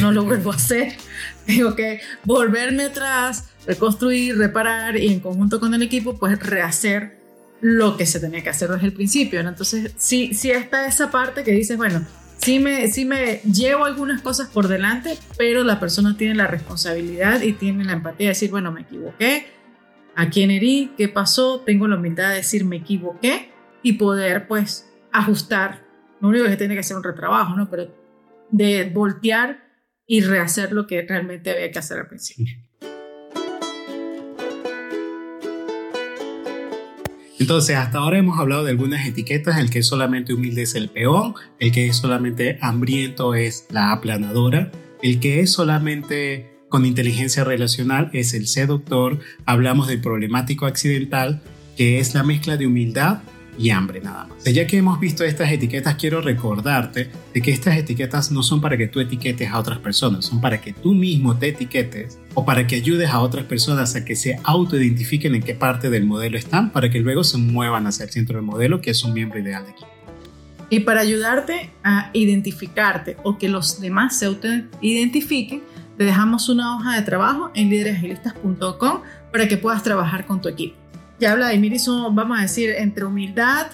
no 0.00 0.12
lo 0.12 0.24
vuelvo 0.24 0.52
a 0.52 0.56
hacer. 0.56 0.94
Tengo 1.46 1.74
que 1.74 2.00
volverme 2.24 2.84
atrás, 2.84 3.50
reconstruir, 3.66 4.36
reparar 4.36 4.96
y 4.96 5.12
en 5.12 5.20
conjunto 5.20 5.58
con 5.58 5.74
el 5.74 5.82
equipo, 5.82 6.18
pues 6.18 6.38
rehacer 6.38 7.18
lo 7.60 7.96
que 7.96 8.06
se 8.06 8.20
tenía 8.20 8.42
que 8.42 8.50
hacer 8.50 8.70
desde 8.70 8.86
el 8.86 8.92
principio. 8.92 9.42
¿no? 9.42 9.48
Entonces, 9.48 9.92
sí, 9.96 10.34
sí 10.34 10.50
está 10.50 10.86
esa 10.86 11.10
parte 11.10 11.42
que 11.42 11.52
dices, 11.52 11.76
bueno, 11.76 12.06
sí 12.38 12.58
me, 12.58 12.88
sí 12.88 13.04
me 13.04 13.40
llevo 13.42 13.84
algunas 13.84 14.22
cosas 14.22 14.48
por 14.48 14.68
delante, 14.68 15.18
pero 15.36 15.62
la 15.62 15.78
persona 15.78 16.16
tiene 16.16 16.34
la 16.34 16.46
responsabilidad 16.46 17.42
y 17.42 17.52
tiene 17.52 17.84
la 17.84 17.92
empatía 17.92 18.28
de 18.28 18.32
decir, 18.32 18.50
bueno, 18.50 18.72
me 18.72 18.80
equivoqué, 18.82 19.46
a 20.16 20.30
quién 20.30 20.50
herí, 20.50 20.92
qué 20.96 21.08
pasó, 21.08 21.60
tengo 21.60 21.86
la 21.86 21.96
humildad 21.96 22.30
de 22.30 22.36
decir 22.36 22.64
me 22.64 22.76
equivoqué 22.76 23.52
y 23.82 23.92
poder 23.92 24.48
pues 24.48 24.90
ajustar. 25.12 25.86
Lo 26.20 26.28
único 26.28 26.46
que 26.46 26.56
tiene 26.56 26.74
que 26.74 26.80
hacer 26.80 26.96
un 26.96 27.04
retrabajo, 27.04 27.54
¿no? 27.54 27.70
Pero 27.70 27.94
de 28.50 28.90
voltear 28.92 29.62
y 30.06 30.22
rehacer 30.22 30.72
lo 30.72 30.88
que 30.88 31.02
realmente 31.02 31.50
había 31.50 31.70
que 31.70 31.78
hacer 31.78 31.98
al 31.98 32.08
principio. 32.08 32.67
Entonces, 37.38 37.76
hasta 37.76 37.98
ahora 37.98 38.18
hemos 38.18 38.38
hablado 38.38 38.64
de 38.64 38.70
algunas 38.70 39.06
etiquetas. 39.06 39.58
El 39.58 39.70
que 39.70 39.80
es 39.80 39.86
solamente 39.86 40.34
humilde 40.34 40.62
es 40.62 40.74
el 40.74 40.88
peón. 40.88 41.34
El 41.60 41.72
que 41.72 41.86
es 41.86 41.96
solamente 41.96 42.58
hambriento 42.60 43.34
es 43.34 43.66
la 43.70 43.92
aplanadora. 43.92 44.72
El 45.02 45.20
que 45.20 45.40
es 45.40 45.52
solamente 45.52 46.58
con 46.68 46.84
inteligencia 46.84 47.44
relacional 47.44 48.10
es 48.12 48.34
el 48.34 48.46
seductor. 48.46 49.20
Hablamos 49.46 49.86
del 49.86 50.00
problemático 50.00 50.66
accidental, 50.66 51.42
que 51.76 52.00
es 52.00 52.14
la 52.14 52.24
mezcla 52.24 52.56
de 52.56 52.66
humildad 52.66 53.20
y 53.58 53.70
hambre 53.70 54.00
nada 54.00 54.26
más. 54.26 54.44
Ya 54.44 54.66
que 54.66 54.78
hemos 54.78 55.00
visto 55.00 55.24
estas 55.24 55.50
etiquetas, 55.50 55.96
quiero 55.96 56.20
recordarte 56.20 57.10
de 57.34 57.42
que 57.42 57.50
estas 57.50 57.76
etiquetas 57.76 58.30
no 58.30 58.42
son 58.42 58.60
para 58.60 58.76
que 58.76 58.86
tú 58.86 59.00
etiquetes 59.00 59.50
a 59.50 59.58
otras 59.58 59.78
personas, 59.78 60.24
son 60.24 60.40
para 60.40 60.60
que 60.60 60.72
tú 60.72 60.94
mismo 60.94 61.36
te 61.36 61.48
etiquetes 61.48 62.18
o 62.34 62.44
para 62.44 62.66
que 62.66 62.76
ayudes 62.76 63.10
a 63.10 63.20
otras 63.20 63.44
personas 63.44 63.96
a 63.96 64.04
que 64.04 64.14
se 64.14 64.38
autoidentifiquen 64.44 65.34
en 65.34 65.42
qué 65.42 65.54
parte 65.54 65.90
del 65.90 66.06
modelo 66.06 66.38
están 66.38 66.70
para 66.70 66.88
que 66.88 67.00
luego 67.00 67.24
se 67.24 67.38
muevan 67.38 67.86
hacia 67.86 68.04
el 68.04 68.10
centro 68.10 68.36
del 68.36 68.46
modelo, 68.46 68.80
que 68.80 68.90
es 68.90 69.02
un 69.02 69.12
miembro 69.12 69.40
ideal 69.40 69.64
de 69.64 69.72
equipo. 69.72 69.88
Y 70.70 70.80
para 70.80 71.00
ayudarte 71.00 71.70
a 71.82 72.10
identificarte 72.12 73.16
o 73.24 73.38
que 73.38 73.48
los 73.48 73.80
demás 73.80 74.18
se 74.18 74.26
autoidentifiquen, 74.26 75.62
te 75.96 76.04
dejamos 76.04 76.48
una 76.48 76.76
hoja 76.76 76.94
de 76.94 77.02
trabajo 77.02 77.50
en 77.54 77.70
líderesagilistas.com 77.70 79.00
para 79.32 79.48
que 79.48 79.56
puedas 79.56 79.82
trabajar 79.82 80.26
con 80.26 80.40
tu 80.40 80.48
equipo. 80.48 80.76
Ya 81.18 81.32
habla 81.32 81.48
de 81.48 81.58
Miriso, 81.58 82.12
vamos 82.12 82.38
a 82.38 82.42
decir, 82.42 82.70
entre 82.70 83.04
humildad, 83.04 83.66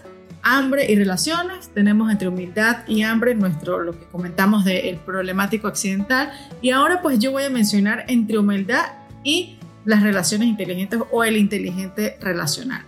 hambre 0.42 0.90
y 0.90 0.96
relaciones. 0.96 1.68
Tenemos 1.74 2.10
entre 2.10 2.28
humildad 2.28 2.86
y 2.86 3.02
hambre 3.02 3.34
nuestro, 3.34 3.80
lo 3.80 3.98
que 3.98 4.06
comentamos 4.06 4.64
del 4.64 4.96
problemático 4.98 5.68
accidental. 5.68 6.32
Y 6.62 6.70
ahora 6.70 7.02
pues 7.02 7.18
yo 7.18 7.32
voy 7.32 7.44
a 7.44 7.50
mencionar 7.50 8.04
entre 8.08 8.38
humildad 8.38 8.84
y 9.22 9.58
las 9.84 10.02
relaciones 10.02 10.48
inteligentes 10.48 11.00
o 11.10 11.22
el 11.22 11.36
inteligente 11.36 12.16
relacional. 12.20 12.82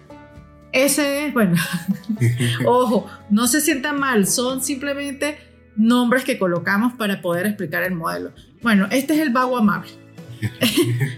Ese 0.73 1.27
es, 1.27 1.35
bueno, 1.35 1.57
ojo, 2.67 3.07
no 3.29 3.47
se 3.49 3.61
sientan 3.61 4.01
mal, 4.01 4.27
son 4.27 4.63
simplemente 4.63 5.39
nombres 5.77 6.25
que 6.25 6.39
colocamos 6.39 6.95
para 6.95 7.21
poder 7.21 7.47
explicar 7.47 7.83
el 7.83 7.95
modelo. 7.95 8.33
Bueno, 8.63 8.87
este 8.91 9.15
es 9.15 9.21
el 9.21 9.31
vago 9.31 9.59
amable. 9.59 10.06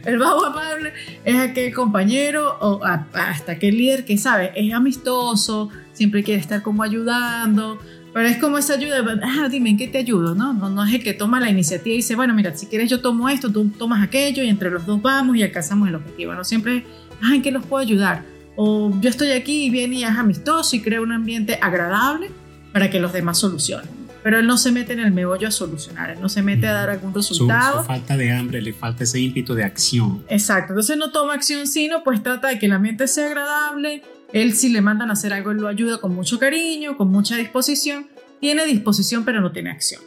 El 0.05 0.19
vago 0.19 0.45
amable 0.45 0.93
es 1.25 1.37
aquel 1.37 1.75
compañero 1.75 2.57
o 2.61 2.81
hasta 2.85 3.53
aquel 3.53 3.77
líder 3.77 4.05
que 4.05 4.19
sabe, 4.19 4.53
es 4.55 4.73
amistoso, 4.73 5.71
siempre 5.93 6.23
quiere 6.23 6.41
estar 6.41 6.63
como 6.63 6.83
ayudando, 6.83 7.79
pero 8.13 8.29
es 8.29 8.39
como 8.39 8.59
esa 8.59 8.75
ayuda, 8.75 9.05
ah, 9.23 9.49
dime, 9.49 9.71
¿en 9.71 9.77
qué 9.77 9.89
te 9.89 9.99
ayudo? 9.99 10.35
¿no? 10.35 10.53
No, 10.53 10.71
no 10.71 10.85
es 10.85 10.95
el 10.95 11.03
que 11.03 11.15
toma 11.15 11.41
la 11.41 11.51
iniciativa 11.51 11.95
y 11.95 11.99
dice, 11.99 12.17
bueno, 12.17 12.35
mira, 12.35 12.57
si 12.57 12.67
quieres 12.67 12.91
yo 12.91 13.01
tomo 13.01 13.29
esto, 13.29 13.51
tú 13.51 13.69
tomas 13.71 14.03
aquello 14.03 14.43
y 14.43 14.49
entre 14.49 14.71
los 14.71 14.87
dos 14.87 15.01
vamos 15.03 15.37
y 15.37 15.43
alcanzamos 15.43 15.89
el 15.89 15.95
objetivo. 15.97 16.35
No 16.35 16.45
siempre, 16.45 16.85
ah, 17.23 17.35
¿en 17.35 17.43
qué 17.43 17.51
los 17.51 17.65
puedo 17.65 17.83
ayudar? 17.83 18.25
O 18.57 18.93
yo 19.01 19.11
estoy 19.11 19.31
aquí 19.33 19.67
y 19.67 19.71
viene 19.71 19.97
y 19.97 20.05
es 20.05 20.11
amistoso 20.11 20.75
y 20.75 20.81
crea 20.81 21.01
un 21.01 21.13
ambiente 21.13 21.59
agradable 21.61 22.31
para 22.73 22.91
que 22.91 22.99
los 22.99 23.13
demás 23.13 23.39
solucionen 23.39 23.98
pero 24.29 24.41
él 24.41 24.47
no 24.47 24.59
se 24.59 24.73
mete 24.73 24.93
en 24.93 25.01
el 25.01 25.11
meollo 25.11 25.49
a 25.49 25.51
solucionar, 25.51 26.11
él 26.11 26.21
no 26.21 26.29
se 26.29 26.43
mete 26.43 26.67
a 26.67 26.75
dar 26.75 26.91
algún 26.91 27.15
resultado. 27.15 27.79
Su, 27.79 27.87
falta 27.87 28.15
de 28.15 28.31
hambre, 28.31 28.61
le 28.61 28.75
falta 28.75 29.05
ese 29.05 29.19
ímpetu 29.19 29.55
de 29.55 29.65
acción. 29.65 30.23
Exacto, 30.29 30.75
entonces 30.75 30.99
no 30.99 31.11
toma 31.13 31.33
acción, 31.33 31.67
sino 31.67 32.05
pues 32.05 32.23
trata 32.23 32.49
de 32.49 32.59
que 32.59 32.67
el 32.67 32.73
ambiente 32.73 33.09
sea 33.09 33.29
agradable, 33.29 34.03
él 34.35 34.53
si 34.53 34.69
le 34.69 34.83
mandan 34.83 35.09
a 35.09 35.15
hacer 35.15 35.33
algo, 35.33 35.53
él 35.53 35.57
lo 35.57 35.67
ayuda 35.67 35.97
con 35.97 36.15
mucho 36.15 36.39
cariño, 36.39 36.99
con 36.99 37.11
mucha 37.11 37.37
disposición, 37.37 38.09
tiene 38.39 38.67
disposición 38.67 39.25
pero 39.25 39.41
no 39.41 39.51
tiene 39.51 39.71
acción. 39.71 40.03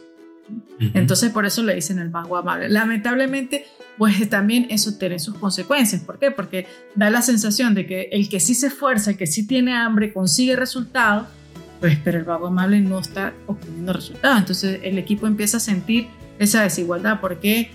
Entonces 0.94 1.32
por 1.32 1.44
eso 1.44 1.64
le 1.64 1.74
dicen 1.74 1.98
el 1.98 2.10
vago 2.10 2.36
amable. 2.36 2.68
Lamentablemente, 2.68 3.66
pues 3.98 4.28
también 4.30 4.68
eso 4.70 4.96
tiene 4.98 5.18
sus 5.18 5.34
consecuencias. 5.34 6.00
¿Por 6.02 6.20
qué? 6.20 6.30
Porque 6.30 6.68
da 6.94 7.10
la 7.10 7.22
sensación 7.22 7.74
de 7.74 7.86
que 7.86 8.02
el 8.12 8.28
que 8.28 8.38
sí 8.38 8.54
se 8.54 8.68
esfuerza, 8.68 9.10
el 9.10 9.16
que 9.16 9.26
sí 9.26 9.48
tiene 9.48 9.74
hambre, 9.74 10.12
consigue 10.12 10.54
resultados, 10.54 11.26
pues, 11.82 11.98
pero 12.04 12.16
el 12.16 12.24
vago 12.24 12.46
amable 12.46 12.80
no 12.80 13.00
está 13.00 13.34
obteniendo 13.48 13.92
resultados. 13.92 14.38
Entonces 14.38 14.80
el 14.84 14.98
equipo 14.98 15.26
empieza 15.26 15.56
a 15.56 15.60
sentir 15.60 16.06
esa 16.38 16.62
desigualdad. 16.62 17.20
¿Por 17.20 17.40
qué? 17.40 17.72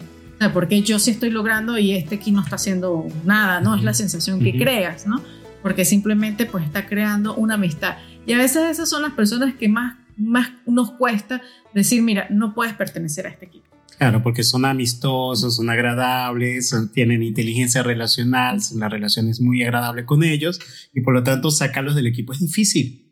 porque 0.53 0.81
yo 0.81 0.99
sí 0.99 1.11
estoy 1.11 1.31
logrando 1.31 1.77
y 1.79 1.91
este 1.91 2.15
aquí 2.15 2.31
no 2.31 2.41
está 2.41 2.55
haciendo 2.55 3.07
nada, 3.25 3.59
¿no? 3.59 3.75
Es 3.75 3.83
la 3.83 3.93
sensación 3.93 4.39
que 4.39 4.55
creas, 4.55 5.07
¿no? 5.07 5.21
Porque 5.61 5.83
simplemente 5.83 6.45
pues 6.45 6.63
está 6.63 6.85
creando 6.87 7.35
una 7.35 7.55
amistad. 7.55 7.97
Y 8.25 8.33
a 8.33 8.37
veces 8.37 8.69
esas 8.69 8.87
son 8.87 9.01
las 9.01 9.11
personas 9.13 9.55
que 9.55 9.67
más, 9.67 9.97
más 10.15 10.51
nos 10.67 10.91
cuesta 10.91 11.41
decir, 11.73 12.01
mira, 12.03 12.27
no 12.29 12.53
puedes 12.53 12.75
pertenecer 12.75 13.25
a 13.25 13.29
este 13.29 13.47
equipo. 13.47 13.65
Claro, 13.97 14.21
porque 14.21 14.43
son 14.43 14.63
amistosos, 14.63 15.55
son 15.55 15.69
agradables, 15.69 16.73
tienen 16.93 17.23
inteligencia 17.23 17.81
relacional, 17.83 18.59
la 18.75 18.87
relación 18.87 19.27
es 19.27 19.41
muy 19.41 19.63
agradable 19.63 20.05
con 20.05 20.23
ellos 20.23 20.59
y 20.93 21.01
por 21.01 21.15
lo 21.15 21.23
tanto 21.23 21.49
sacarlos 21.49 21.95
del 21.95 22.05
equipo 22.05 22.31
es 22.31 22.39
difícil 22.39 23.06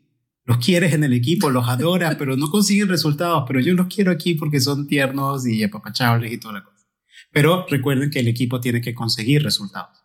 los 0.46 0.58
quieres 0.58 0.94
en 0.94 1.02
el 1.02 1.12
equipo, 1.12 1.50
los 1.50 1.68
adoras, 1.68 2.14
pero 2.14 2.36
no 2.36 2.48
consiguen 2.48 2.88
resultados. 2.88 3.44
Pero 3.48 3.60
yo 3.60 3.74
los 3.74 3.88
quiero 3.88 4.12
aquí 4.12 4.34
porque 4.34 4.60
son 4.60 4.86
tiernos 4.86 5.46
y 5.46 5.62
apapachables 5.64 6.32
y 6.32 6.38
toda 6.38 6.54
la 6.54 6.64
cosa. 6.64 6.86
Pero 7.32 7.66
recuerden 7.68 8.10
que 8.10 8.20
el 8.20 8.28
equipo 8.28 8.60
tiene 8.60 8.80
que 8.80 8.94
conseguir 8.94 9.42
resultados. 9.42 10.04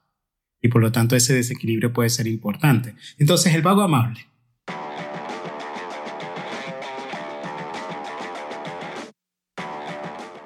Y 0.60 0.68
por 0.68 0.82
lo 0.82 0.92
tanto 0.92 1.16
ese 1.16 1.36
desequilibrio 1.36 1.94
puede 1.94 2.10
ser 2.10 2.26
importante. 2.26 2.96
Entonces 3.20 3.54
el 3.54 3.62
vago 3.62 3.84
amable. 3.84 4.28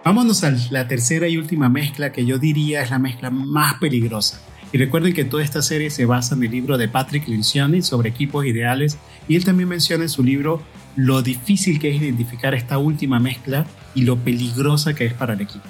Vámonos 0.03 0.43
a 0.43 0.51
la 0.71 0.87
tercera 0.87 1.27
y 1.27 1.37
última 1.37 1.69
mezcla 1.69 2.11
que 2.11 2.25
yo 2.25 2.37
diría 2.37 2.83
es 2.83 2.91
la 2.91 2.99
mezcla 2.99 3.31
más 3.31 3.75
peligrosa 3.75 4.39
y 4.71 4.77
recuerden 4.77 5.13
que 5.13 5.25
toda 5.25 5.43
esta 5.43 5.61
serie 5.61 5.89
se 5.89 6.05
basa 6.05 6.35
en 6.35 6.43
el 6.43 6.51
libro 6.51 6.77
de 6.77 6.87
Patrick 6.87 7.27
Lencioni 7.27 7.81
sobre 7.81 8.09
equipos 8.09 8.45
ideales 8.45 8.97
y 9.27 9.35
él 9.35 9.45
también 9.45 9.69
menciona 9.69 10.03
en 10.03 10.09
su 10.09 10.23
libro 10.23 10.61
lo 10.95 11.21
difícil 11.21 11.79
que 11.79 11.89
es 11.89 12.01
identificar 12.01 12.53
esta 12.53 12.77
última 12.77 13.19
mezcla 13.19 13.65
y 13.93 14.03
lo 14.03 14.17
peligrosa 14.17 14.93
que 14.93 15.05
es 15.05 15.13
para 15.13 15.33
el 15.33 15.41
equipo. 15.41 15.65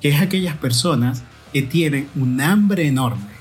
Que 0.00 0.10
es 0.10 0.20
aquellas 0.20 0.56
personas 0.56 1.22
que 1.52 1.62
tienen 1.62 2.08
un 2.14 2.40
hambre 2.40 2.86
enorme 2.86 3.38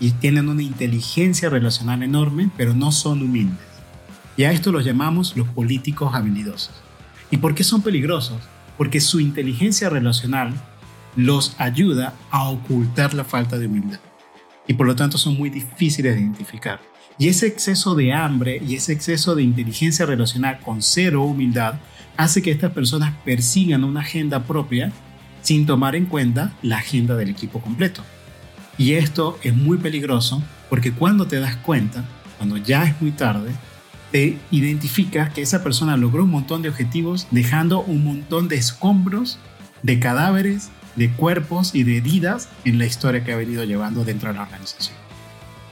y 0.00 0.10
tienen 0.12 0.48
una 0.48 0.62
inteligencia 0.62 1.48
relacional 1.48 2.02
enorme, 2.02 2.50
pero 2.56 2.74
no 2.74 2.92
son 2.92 3.22
humildes. 3.22 3.58
Y 4.36 4.44
a 4.44 4.52
esto 4.52 4.72
los 4.72 4.84
llamamos 4.84 5.36
los 5.36 5.48
políticos 5.48 6.14
habilidosos. 6.14 6.74
¿Y 7.30 7.36
por 7.36 7.54
qué 7.54 7.64
son 7.64 7.82
peligrosos? 7.82 8.38
Porque 8.76 9.00
su 9.00 9.20
inteligencia 9.20 9.88
relacional 9.88 10.54
los 11.14 11.54
ayuda 11.58 12.14
a 12.30 12.48
ocultar 12.48 13.14
la 13.14 13.24
falta 13.24 13.58
de 13.58 13.66
humildad 13.66 14.00
y 14.66 14.74
por 14.74 14.86
lo 14.86 14.96
tanto 14.96 15.18
son 15.18 15.36
muy 15.36 15.50
difíciles 15.50 16.14
de 16.14 16.20
identificar. 16.20 16.80
Y 17.18 17.28
ese 17.28 17.46
exceso 17.46 17.94
de 17.94 18.12
hambre 18.12 18.60
y 18.66 18.74
ese 18.74 18.92
exceso 18.92 19.34
de 19.34 19.42
inteligencia 19.42 20.06
relacional 20.06 20.60
con 20.60 20.82
cero 20.82 21.22
humildad 21.22 21.74
hace 22.16 22.42
que 22.42 22.50
estas 22.50 22.72
personas 22.72 23.14
persigan 23.24 23.84
una 23.84 24.00
agenda 24.00 24.44
propia 24.44 24.92
sin 25.42 25.66
tomar 25.66 25.96
en 25.96 26.06
cuenta 26.06 26.52
la 26.62 26.78
agenda 26.78 27.16
del 27.16 27.30
equipo 27.30 27.60
completo. 27.60 28.02
Y 28.78 28.92
esto 28.92 29.38
es 29.42 29.54
muy 29.54 29.78
peligroso 29.78 30.42
porque 30.70 30.92
cuando 30.92 31.26
te 31.26 31.40
das 31.40 31.56
cuenta, 31.56 32.04
cuando 32.38 32.56
ya 32.56 32.84
es 32.84 33.00
muy 33.00 33.10
tarde, 33.10 33.50
te 34.10 34.38
identificas 34.50 35.32
que 35.32 35.42
esa 35.42 35.62
persona 35.62 35.96
logró 35.96 36.24
un 36.24 36.30
montón 36.30 36.62
de 36.62 36.68
objetivos 36.68 37.26
dejando 37.30 37.80
un 37.82 38.04
montón 38.04 38.48
de 38.48 38.56
escombros, 38.56 39.38
de 39.82 39.98
cadáveres 39.98 40.70
de 40.96 41.10
cuerpos 41.10 41.74
y 41.74 41.84
de 41.84 41.98
heridas 41.98 42.48
en 42.64 42.78
la 42.78 42.86
historia 42.86 43.24
que 43.24 43.32
ha 43.32 43.36
venido 43.36 43.64
llevando 43.64 44.04
dentro 44.04 44.28
de 44.28 44.34
la 44.34 44.42
organización. 44.42 44.96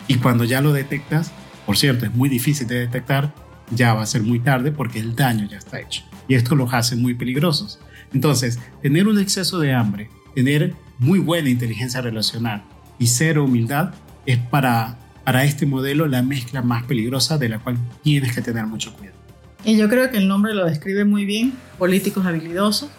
Y 0.08 0.16
cuando 0.16 0.44
ya 0.44 0.60
lo 0.60 0.72
detectas, 0.72 1.30
por 1.66 1.76
cierto, 1.76 2.06
es 2.06 2.14
muy 2.14 2.28
difícil 2.28 2.66
de 2.66 2.80
detectar, 2.80 3.34
ya 3.70 3.94
va 3.94 4.02
a 4.02 4.06
ser 4.06 4.22
muy 4.22 4.40
tarde 4.40 4.72
porque 4.72 4.98
el 4.98 5.14
daño 5.14 5.46
ya 5.48 5.58
está 5.58 5.80
hecho. 5.80 6.02
Y 6.26 6.34
esto 6.34 6.56
los 6.56 6.72
hace 6.72 6.96
muy 6.96 7.14
peligrosos. 7.14 7.78
Entonces, 8.12 8.58
tener 8.82 9.06
un 9.06 9.18
exceso 9.18 9.58
de 9.58 9.72
hambre, 9.72 10.10
tener 10.34 10.74
muy 10.98 11.18
buena 11.18 11.48
inteligencia 11.48 12.00
relacional 12.00 12.64
y 12.98 13.06
cero 13.06 13.44
humildad 13.44 13.94
es 14.26 14.38
para, 14.38 14.98
para 15.24 15.44
este 15.44 15.66
modelo 15.66 16.06
la 16.06 16.22
mezcla 16.22 16.62
más 16.62 16.84
peligrosa 16.84 17.38
de 17.38 17.48
la 17.48 17.58
cual 17.58 17.78
tienes 18.02 18.34
que 18.34 18.42
tener 18.42 18.66
mucho 18.66 18.92
cuidado. 18.94 19.18
Y 19.64 19.76
yo 19.76 19.88
creo 19.88 20.10
que 20.10 20.18
el 20.18 20.26
nombre 20.26 20.54
lo 20.54 20.64
describe 20.64 21.04
muy 21.04 21.24
bien, 21.24 21.52
políticos 21.78 22.26
habilidosos, 22.26 22.90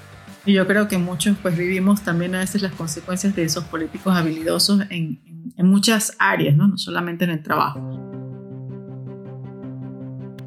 Y 0.46 0.54
yo 0.54 0.66
creo 0.66 0.88
que 0.88 0.98
muchos 0.98 1.38
pues 1.42 1.56
vivimos 1.56 2.02
también 2.02 2.34
a 2.34 2.40
veces 2.40 2.62
las 2.62 2.74
consecuencias 2.74 3.36
de 3.36 3.44
esos 3.44 3.64
políticos 3.66 4.16
habilidosos 4.16 4.82
en, 4.90 5.20
muchas 5.58 6.16
áreas, 6.18 6.58
¿no? 6.58 6.68
no 6.68 6.78
solamente 6.78 7.26
en 7.26 7.30
el 7.30 7.44
trabajo. 7.44 7.80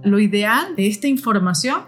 Lo 0.03 0.19
ideal 0.19 0.75
de 0.75 0.89
esta 0.89 1.07
información 1.07 1.83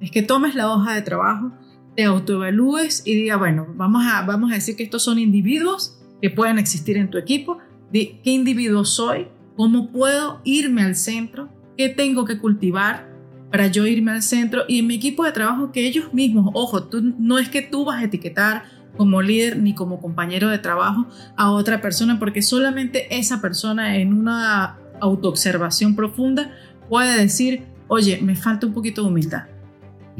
es 0.00 0.10
que 0.10 0.22
tomes 0.22 0.54
la 0.54 0.72
hoja 0.72 0.94
de 0.94 1.02
trabajo, 1.02 1.52
te 1.94 2.04
autoevalúes 2.04 3.02
y 3.04 3.14
diga, 3.14 3.36
bueno, 3.36 3.66
vamos 3.74 4.06
a, 4.06 4.22
vamos 4.22 4.50
a 4.50 4.54
decir 4.54 4.76
que 4.76 4.82
estos 4.82 5.02
son 5.02 5.18
individuos 5.18 6.00
que 6.22 6.30
pueden 6.30 6.58
existir 6.58 6.96
en 6.96 7.10
tu 7.10 7.18
equipo, 7.18 7.58
de 7.92 8.20
qué 8.24 8.30
individuo 8.30 8.86
soy, 8.86 9.28
cómo 9.56 9.92
puedo 9.92 10.40
irme 10.44 10.82
al 10.82 10.96
centro, 10.96 11.50
qué 11.76 11.90
tengo 11.90 12.24
que 12.24 12.38
cultivar, 12.38 13.09
para 13.50 13.66
yo 13.66 13.86
irme 13.86 14.12
al 14.12 14.22
centro 14.22 14.62
y 14.68 14.78
en 14.78 14.86
mi 14.86 14.94
equipo 14.94 15.24
de 15.24 15.32
trabajo 15.32 15.72
que 15.72 15.86
ellos 15.86 16.12
mismos, 16.14 16.50
ojo, 16.54 16.84
tú, 16.84 17.14
no 17.18 17.38
es 17.38 17.48
que 17.48 17.62
tú 17.62 17.84
vas 17.84 18.00
a 18.00 18.04
etiquetar 18.04 18.64
como 18.96 19.22
líder 19.22 19.58
ni 19.58 19.74
como 19.74 20.00
compañero 20.00 20.48
de 20.48 20.58
trabajo 20.58 21.06
a 21.36 21.50
otra 21.50 21.80
persona, 21.80 22.18
porque 22.18 22.42
solamente 22.42 23.16
esa 23.16 23.40
persona 23.40 23.96
en 23.96 24.12
una 24.12 24.78
autoobservación 25.00 25.96
profunda 25.96 26.52
puede 26.88 27.18
decir, 27.20 27.64
oye, 27.88 28.20
me 28.22 28.36
falta 28.36 28.66
un 28.66 28.74
poquito 28.74 29.02
de 29.02 29.08
humildad. 29.08 29.44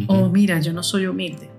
O 0.07 0.29
mira, 0.31 0.61
yo 0.61 0.73
no 0.73 0.83
soy 0.83 1.07
humilde. 1.07 1.51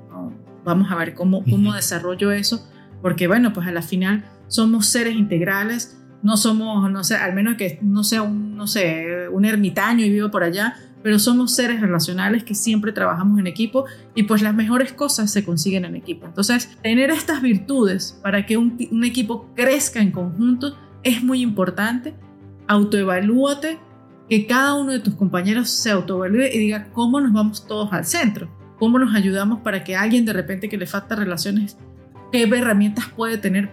vamos 0.63 0.91
a 0.91 0.95
ver 0.95 1.13
cómo, 1.13 1.43
cómo 1.43 1.73
desarrollo 1.73 2.31
eso, 2.31 2.67
porque 3.01 3.27
bueno, 3.27 3.53
pues 3.53 3.67
a 3.67 3.71
la 3.71 3.81
final 3.81 4.25
somos 4.47 4.87
seres 4.87 5.15
integrales, 5.15 5.97
no 6.23 6.37
somos, 6.37 6.89
no 6.91 7.03
sé, 7.03 7.15
al 7.15 7.33
menos 7.33 7.55
que 7.55 7.79
no 7.81 8.03
sea 8.03 8.21
un, 8.21 8.55
no 8.55 8.67
sé, 8.67 9.27
un 9.31 9.45
ermitaño 9.45 10.05
y 10.05 10.09
vivo 10.09 10.31
por 10.31 10.43
allá, 10.43 10.75
pero 11.03 11.19
somos 11.19 11.55
seres 11.55 11.81
relacionales 11.81 12.43
que 12.43 12.55
siempre 12.55 12.91
trabajamos 12.91 13.39
en 13.39 13.47
equipo 13.47 13.85
y 14.15 14.23
pues 14.23 14.41
las 14.41 14.53
mejores 14.53 14.93
cosas 14.93 15.31
se 15.31 15.43
consiguen 15.43 15.85
en 15.85 15.95
equipo. 15.95 16.25
Entonces, 16.25 16.77
tener 16.81 17.09
estas 17.09 17.41
virtudes 17.41 18.19
para 18.21 18.45
que 18.45 18.57
un, 18.57 18.77
equipo 19.03 19.49
crezca 19.55 20.01
en 20.01 20.11
conjunto 20.11 20.77
es 21.03 21.23
muy 21.23 21.41
importante. 21.41 22.13
Autoevalúate, 22.67 23.79
que 24.29 24.45
cada 24.45 24.75
uno 24.75 24.91
de 24.91 24.99
tus 24.99 25.15
compañeros 25.15 25.69
se 25.69 25.91
autoevalúe 25.91 26.45
y 26.53 26.59
diga 26.59 26.89
cómo 26.93 27.19
nos 27.19 27.33
vamos 27.33 27.67
todos 27.67 27.91
al 27.91 28.05
centro, 28.05 28.49
cómo 28.77 28.97
nos 28.99 29.13
ayudamos 29.15 29.59
para 29.61 29.83
que 29.83 29.95
alguien 29.95 30.25
de 30.25 30.33
repente 30.33 30.69
que 30.69 30.77
le 30.77 30.85
falta 30.85 31.15
relaciones, 31.15 31.77
qué 32.31 32.43
herramientas 32.43 33.05
puede 33.15 33.37
tener 33.37 33.69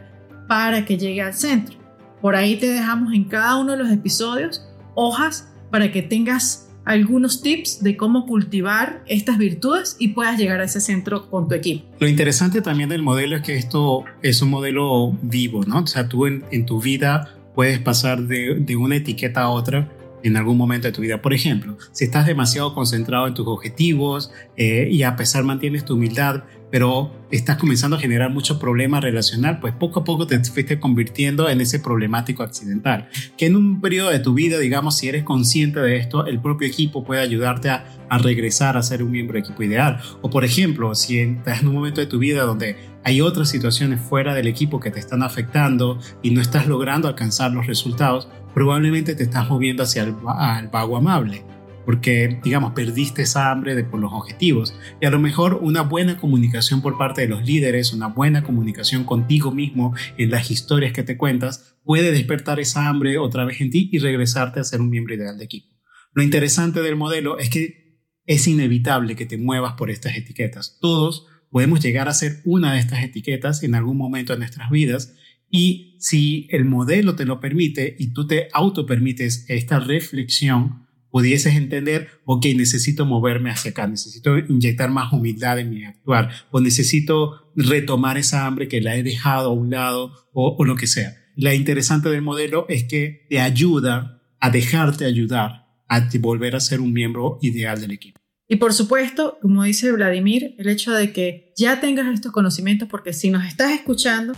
para 0.48 0.84
que 0.84 0.96
llegue 0.96 1.22
al 1.22 1.34
centro. 1.34 1.76
Por 2.20 2.34
ahí 2.34 2.56
te 2.56 2.66
dejamos 2.66 3.12
en 3.12 3.24
cada 3.24 3.56
uno 3.56 3.72
de 3.72 3.78
los 3.78 3.90
episodios 3.92 4.66
hojas 4.94 5.48
para 5.70 5.92
que 5.92 6.02
tengas 6.02 6.67
algunos 6.88 7.42
tips 7.42 7.82
de 7.82 7.98
cómo 7.98 8.24
cultivar 8.24 9.02
estas 9.06 9.36
virtudes 9.36 9.96
y 9.98 10.08
puedas 10.08 10.38
llegar 10.38 10.60
a 10.60 10.64
ese 10.64 10.80
centro 10.80 11.28
con 11.28 11.46
tu 11.46 11.54
equipo. 11.54 11.84
Lo 12.00 12.08
interesante 12.08 12.62
también 12.62 12.88
del 12.88 13.02
modelo 13.02 13.36
es 13.36 13.42
que 13.42 13.56
esto 13.56 14.04
es 14.22 14.40
un 14.40 14.48
modelo 14.48 15.12
vivo, 15.20 15.64
¿no? 15.66 15.80
O 15.80 15.86
sea, 15.86 16.08
tú 16.08 16.26
en, 16.26 16.44
tu 16.64 16.80
vida 16.80 17.34
puedes 17.54 17.78
pasar 17.78 18.22
de, 18.22 18.54
de 18.54 18.76
una 18.76 18.96
etiqueta 18.96 19.42
a 19.42 19.50
otra 19.50 19.86
en 20.22 20.36
algún 20.36 20.56
momento 20.56 20.88
de 20.88 20.92
tu 20.92 21.02
vida. 21.02 21.22
Por 21.22 21.34
ejemplo, 21.34 21.76
si 21.92 22.04
estás 22.04 22.26
demasiado 22.26 22.74
concentrado 22.74 23.26
en 23.26 23.34
tus 23.34 23.46
objetivos 23.46 24.30
eh, 24.56 24.88
y 24.90 25.02
a 25.02 25.16
pesar 25.16 25.44
mantienes 25.44 25.84
tu 25.84 25.94
humildad, 25.94 26.44
pero 26.70 27.10
estás 27.30 27.56
comenzando 27.56 27.96
a 27.96 27.98
generar 27.98 28.30
mucho 28.30 28.58
problema 28.58 29.00
relacional, 29.00 29.58
pues 29.60 29.72
poco 29.74 30.00
a 30.00 30.04
poco 30.04 30.26
te 30.26 30.38
fuiste 30.44 30.78
convirtiendo 30.78 31.48
en 31.48 31.60
ese 31.60 31.78
problemático 31.78 32.42
accidental. 32.42 33.08
Que 33.36 33.46
en 33.46 33.56
un 33.56 33.80
periodo 33.80 34.10
de 34.10 34.18
tu 34.18 34.34
vida, 34.34 34.58
digamos, 34.58 34.96
si 34.96 35.08
eres 35.08 35.24
consciente 35.24 35.80
de 35.80 35.96
esto, 35.96 36.26
el 36.26 36.40
propio 36.40 36.68
equipo 36.68 37.04
puede 37.04 37.22
ayudarte 37.22 37.70
a, 37.70 37.86
a 38.10 38.18
regresar 38.18 38.76
a 38.76 38.82
ser 38.82 39.02
un 39.02 39.10
miembro 39.10 39.34
de 39.34 39.40
equipo 39.40 39.62
ideal. 39.62 40.00
O 40.20 40.30
por 40.30 40.44
ejemplo, 40.44 40.94
si 40.94 41.18
estás 41.18 41.62
en 41.62 41.68
un 41.68 41.74
momento 41.74 42.00
de 42.00 42.06
tu 42.06 42.18
vida 42.18 42.42
donde 42.42 42.76
hay 43.04 43.20
otras 43.22 43.48
situaciones 43.48 44.00
fuera 44.00 44.34
del 44.34 44.46
equipo 44.46 44.80
que 44.80 44.90
te 44.90 44.98
están 44.98 45.22
afectando 45.22 45.98
y 46.22 46.30
no 46.30 46.42
estás 46.42 46.66
logrando 46.66 47.08
alcanzar 47.08 47.52
los 47.52 47.66
resultados, 47.66 48.28
probablemente 48.58 49.14
te 49.14 49.22
estás 49.22 49.48
moviendo 49.48 49.84
hacia 49.84 50.02
el, 50.02 50.14
vago 50.14 50.96
amable, 50.96 51.44
porque, 51.86 52.40
digamos, 52.42 52.72
perdiste 52.72 53.22
esa 53.22 53.52
hambre 53.52 53.76
de, 53.76 53.84
por 53.84 54.00
los 54.00 54.12
objetivos. 54.12 54.74
Y 55.00 55.06
a 55.06 55.10
lo 55.10 55.20
mejor 55.20 55.60
una 55.62 55.82
buena 55.82 56.16
comunicación 56.16 56.82
por 56.82 56.98
parte 56.98 57.20
de 57.20 57.28
los 57.28 57.46
líderes, 57.46 57.92
una 57.92 58.08
buena 58.08 58.42
comunicación 58.42 59.04
contigo 59.04 59.52
mismo 59.52 59.94
en 60.16 60.32
las 60.32 60.50
historias 60.50 60.92
que 60.92 61.04
te 61.04 61.16
cuentas, 61.16 61.76
puede 61.84 62.10
despertar 62.10 62.58
esa 62.58 62.88
hambre 62.88 63.16
otra 63.16 63.44
vez 63.44 63.60
en 63.60 63.70
ti 63.70 63.90
y 63.92 64.00
regresarte 64.00 64.58
a 64.58 64.64
ser 64.64 64.80
un 64.80 64.90
miembro 64.90 65.14
ideal 65.14 65.38
de 65.38 65.44
equipo. 65.44 65.76
Lo 66.12 66.24
interesante 66.24 66.82
del 66.82 66.96
modelo 66.96 67.38
es 67.38 67.50
que 67.50 68.02
es 68.26 68.48
inevitable 68.48 69.14
que 69.14 69.24
te 69.24 69.38
muevas 69.38 69.74
por 69.74 69.88
estas 69.88 70.16
etiquetas. 70.16 70.78
Todos 70.80 71.28
podemos 71.48 71.78
llegar 71.78 72.08
a 72.08 72.12
ser 72.12 72.40
una 72.44 72.72
de 72.72 72.80
estas 72.80 73.04
etiquetas 73.04 73.62
en 73.62 73.76
algún 73.76 73.96
momento 73.96 74.32
de 74.32 74.40
nuestras 74.40 74.68
vidas 74.68 75.14
y 75.50 75.96
si 75.98 76.46
el 76.50 76.64
modelo 76.64 77.14
te 77.14 77.24
lo 77.24 77.40
permite 77.40 77.96
y 77.98 78.08
tú 78.08 78.26
te 78.26 78.48
auto 78.52 78.86
permites 78.86 79.44
esta 79.48 79.80
reflexión, 79.80 80.86
pudieses 81.10 81.54
entender, 81.56 82.08
ok, 82.24 82.46
necesito 82.54 83.06
moverme 83.06 83.50
hacia 83.50 83.70
acá, 83.70 83.86
necesito 83.86 84.38
inyectar 84.38 84.90
más 84.90 85.12
humildad 85.12 85.58
en 85.58 85.70
mi 85.70 85.84
actuar, 85.84 86.30
o 86.50 86.60
necesito 86.60 87.50
retomar 87.56 88.18
esa 88.18 88.46
hambre 88.46 88.68
que 88.68 88.80
la 88.80 88.96
he 88.96 89.02
dejado 89.02 89.50
a 89.50 89.54
un 89.54 89.70
lado, 89.70 90.12
o, 90.32 90.56
o 90.58 90.64
lo 90.64 90.76
que 90.76 90.86
sea. 90.86 91.16
La 91.34 91.54
interesante 91.54 92.10
del 92.10 92.22
modelo 92.22 92.66
es 92.68 92.84
que 92.84 93.26
te 93.30 93.40
ayuda 93.40 94.22
a 94.40 94.50
dejarte 94.50 95.04
ayudar 95.04 95.66
a 95.88 96.08
volver 96.20 96.54
a 96.54 96.60
ser 96.60 96.80
un 96.80 96.92
miembro 96.92 97.38
ideal 97.40 97.80
del 97.80 97.92
equipo. 97.92 98.20
Y 98.46 98.56
por 98.56 98.72
supuesto, 98.72 99.38
como 99.42 99.62
dice 99.64 99.92
Vladimir, 99.92 100.54
el 100.58 100.68
hecho 100.68 100.92
de 100.92 101.12
que 101.12 101.52
ya 101.56 101.80
tengas 101.80 102.12
estos 102.12 102.32
conocimientos, 102.32 102.88
porque 102.88 103.12
si 103.12 103.30
nos 103.30 103.46
estás 103.46 103.72
escuchando, 103.72 104.34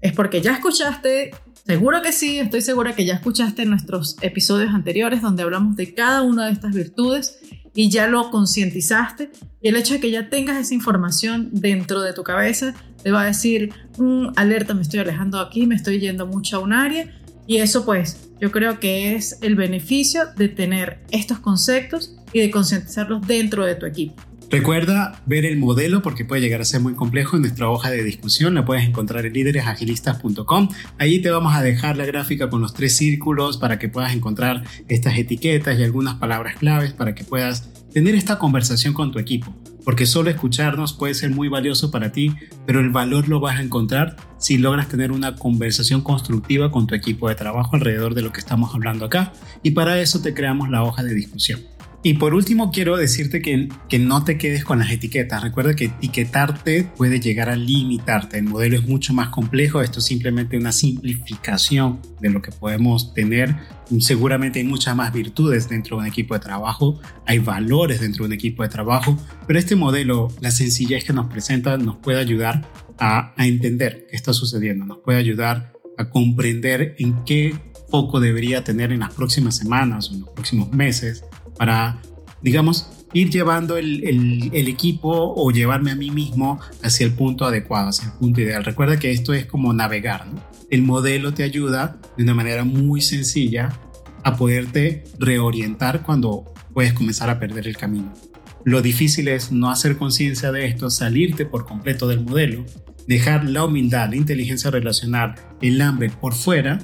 es 0.00 0.12
porque 0.12 0.40
ya 0.40 0.52
escuchaste, 0.52 1.30
seguro 1.64 2.02
que 2.02 2.12
sí, 2.12 2.38
estoy 2.38 2.60
segura 2.60 2.94
que 2.94 3.04
ya 3.04 3.14
escuchaste 3.14 3.64
nuestros 3.66 4.16
episodios 4.20 4.74
anteriores 4.74 5.22
donde 5.22 5.42
hablamos 5.42 5.76
de 5.76 5.94
cada 5.94 6.22
una 6.22 6.46
de 6.46 6.52
estas 6.52 6.74
virtudes 6.74 7.38
y 7.74 7.90
ya 7.90 8.06
lo 8.06 8.30
concientizaste. 8.30 9.30
Y 9.60 9.68
el 9.68 9.76
hecho 9.76 9.94
de 9.94 10.00
que 10.00 10.10
ya 10.10 10.30
tengas 10.30 10.56
esa 10.58 10.74
información 10.74 11.50
dentro 11.52 12.02
de 12.02 12.12
tu 12.12 12.22
cabeza 12.22 12.74
te 13.02 13.10
va 13.10 13.22
a 13.22 13.26
decir, 13.26 13.72
mm, 13.98 14.28
alerta, 14.36 14.74
me 14.74 14.82
estoy 14.82 15.00
alejando 15.00 15.38
aquí, 15.40 15.66
me 15.66 15.74
estoy 15.74 16.00
yendo 16.00 16.26
mucho 16.26 16.56
a 16.56 16.60
un 16.60 16.72
área. 16.72 17.14
Y 17.46 17.58
eso 17.58 17.84
pues 17.84 18.30
yo 18.40 18.50
creo 18.50 18.80
que 18.80 19.14
es 19.14 19.38
el 19.42 19.54
beneficio 19.54 20.22
de 20.36 20.48
tener 20.48 21.00
estos 21.10 21.38
conceptos 21.38 22.16
y 22.32 22.40
de 22.40 22.50
concientizarlos 22.50 23.26
dentro 23.26 23.64
de 23.64 23.76
tu 23.76 23.86
equipo. 23.86 24.22
Recuerda 24.48 25.20
ver 25.26 25.44
el 25.44 25.58
modelo 25.58 26.02
porque 26.02 26.24
puede 26.24 26.40
llegar 26.40 26.60
a 26.60 26.64
ser 26.64 26.80
muy 26.80 26.94
complejo 26.94 27.36
en 27.36 27.42
nuestra 27.42 27.68
hoja 27.68 27.90
de 27.90 28.04
discusión. 28.04 28.54
La 28.54 28.64
puedes 28.64 28.86
encontrar 28.86 29.26
en 29.26 29.32
líderesagilistas.com. 29.32 30.68
Allí 30.98 31.20
te 31.20 31.30
vamos 31.30 31.54
a 31.54 31.62
dejar 31.62 31.96
la 31.96 32.06
gráfica 32.06 32.48
con 32.48 32.62
los 32.62 32.72
tres 32.72 32.96
círculos 32.96 33.58
para 33.58 33.78
que 33.78 33.88
puedas 33.88 34.14
encontrar 34.14 34.62
estas 34.88 35.18
etiquetas 35.18 35.78
y 35.78 35.82
algunas 35.82 36.14
palabras 36.14 36.56
claves 36.56 36.92
para 36.92 37.14
que 37.14 37.24
puedas 37.24 37.68
tener 37.92 38.14
esta 38.14 38.38
conversación 38.38 38.94
con 38.94 39.10
tu 39.10 39.18
equipo. 39.18 39.54
Porque 39.84 40.06
solo 40.06 40.30
escucharnos 40.30 40.92
puede 40.92 41.14
ser 41.14 41.30
muy 41.30 41.48
valioso 41.48 41.90
para 41.90 42.12
ti, 42.12 42.34
pero 42.66 42.80
el 42.80 42.90
valor 42.90 43.28
lo 43.28 43.40
vas 43.40 43.58
a 43.58 43.62
encontrar 43.62 44.16
si 44.38 44.58
logras 44.58 44.88
tener 44.88 45.12
una 45.12 45.36
conversación 45.36 46.02
constructiva 46.02 46.70
con 46.70 46.86
tu 46.86 46.94
equipo 46.94 47.28
de 47.28 47.34
trabajo 47.34 47.74
alrededor 47.74 48.14
de 48.14 48.22
lo 48.22 48.32
que 48.32 48.40
estamos 48.40 48.74
hablando 48.74 49.04
acá. 49.04 49.32
Y 49.62 49.72
para 49.72 50.00
eso 50.00 50.22
te 50.22 50.34
creamos 50.34 50.70
la 50.70 50.82
hoja 50.82 51.02
de 51.02 51.14
discusión. 51.14 51.75
Y 52.06 52.14
por 52.14 52.34
último, 52.34 52.70
quiero 52.70 52.96
decirte 52.96 53.42
que, 53.42 53.68
que 53.88 53.98
no 53.98 54.22
te 54.22 54.38
quedes 54.38 54.64
con 54.64 54.78
las 54.78 54.92
etiquetas. 54.92 55.42
Recuerda 55.42 55.74
que 55.74 55.86
etiquetarte 55.86 56.84
puede 56.96 57.18
llegar 57.18 57.48
a 57.48 57.56
limitarte. 57.56 58.38
El 58.38 58.44
modelo 58.44 58.76
es 58.76 58.86
mucho 58.86 59.12
más 59.12 59.30
complejo. 59.30 59.82
Esto 59.82 59.98
es 59.98 60.04
simplemente 60.04 60.56
una 60.56 60.70
simplificación 60.70 62.00
de 62.20 62.30
lo 62.30 62.42
que 62.42 62.52
podemos 62.52 63.12
tener. 63.12 63.56
Seguramente 63.98 64.60
hay 64.60 64.64
muchas 64.64 64.94
más 64.94 65.12
virtudes 65.12 65.68
dentro 65.68 65.96
de 65.96 66.02
un 66.02 66.06
equipo 66.06 66.34
de 66.34 66.38
trabajo. 66.38 67.00
Hay 67.26 67.40
valores 67.40 68.00
dentro 68.00 68.22
de 68.22 68.26
un 68.28 68.34
equipo 68.34 68.62
de 68.62 68.68
trabajo. 68.68 69.18
Pero 69.48 69.58
este 69.58 69.74
modelo, 69.74 70.28
la 70.40 70.52
sencillez 70.52 71.02
que 71.02 71.12
nos 71.12 71.26
presenta, 71.26 71.76
nos 71.76 71.96
puede 71.96 72.20
ayudar 72.20 72.70
a, 73.00 73.34
a 73.36 73.46
entender 73.48 74.06
qué 74.08 74.14
está 74.14 74.32
sucediendo. 74.32 74.84
Nos 74.84 74.98
puede 74.98 75.18
ayudar 75.18 75.72
a 75.98 76.08
comprender 76.08 76.94
en 77.00 77.24
qué 77.24 77.56
foco 77.90 78.20
debería 78.20 78.62
tener 78.62 78.92
en 78.92 79.00
las 79.00 79.12
próximas 79.12 79.56
semanas 79.56 80.08
o 80.08 80.14
en 80.14 80.20
los 80.20 80.30
próximos 80.30 80.70
meses 80.70 81.24
para, 81.56 82.00
digamos, 82.42 82.90
ir 83.12 83.30
llevando 83.30 83.76
el, 83.76 84.04
el, 84.52 84.68
equipo 84.68 85.32
o 85.36 85.50
llevarme 85.50 85.90
a 85.90 85.94
mí 85.94 86.10
mismo 86.10 86.60
hacia 86.82 87.06
el 87.06 87.12
punto 87.12 87.44
adecuado, 87.44 87.88
hacia 87.88 88.08
el 88.08 88.18
punto 88.18 88.40
ideal. 88.40 88.64
Recuerda 88.64 88.98
que 88.98 89.10
esto 89.10 89.32
es 89.32 89.46
como 89.46 89.72
navegar, 89.72 90.26
¿no? 90.26 90.42
El 90.70 90.82
modelo 90.82 91.32
te 91.32 91.44
ayuda 91.44 91.98
de 92.16 92.24
una 92.24 92.34
manera 92.34 92.64
muy 92.64 93.00
sencilla 93.00 93.72
a 94.24 94.36
poderte 94.36 95.04
reorientar 95.18 96.02
cuando 96.02 96.52
puedes 96.74 96.92
comenzar 96.92 97.30
a 97.30 97.38
perder 97.38 97.68
el 97.68 97.76
camino. 97.76 98.12
Lo 98.64 98.82
difícil 98.82 99.28
es 99.28 99.52
no 99.52 99.70
hacer 99.70 99.96
conciencia 99.96 100.50
de 100.50 100.66
esto, 100.66 100.90
salirte 100.90 101.46
por 101.46 101.64
completo 101.64 102.08
del 102.08 102.24
modelo, 102.24 102.66
dejar 103.06 103.48
la 103.48 103.64
humildad, 103.64 104.10
la 104.10 104.16
inteligencia 104.16 104.72
relacional, 104.72 105.36
el 105.62 105.80
hambre 105.80 106.10
por 106.10 106.34
fuera 106.34 106.80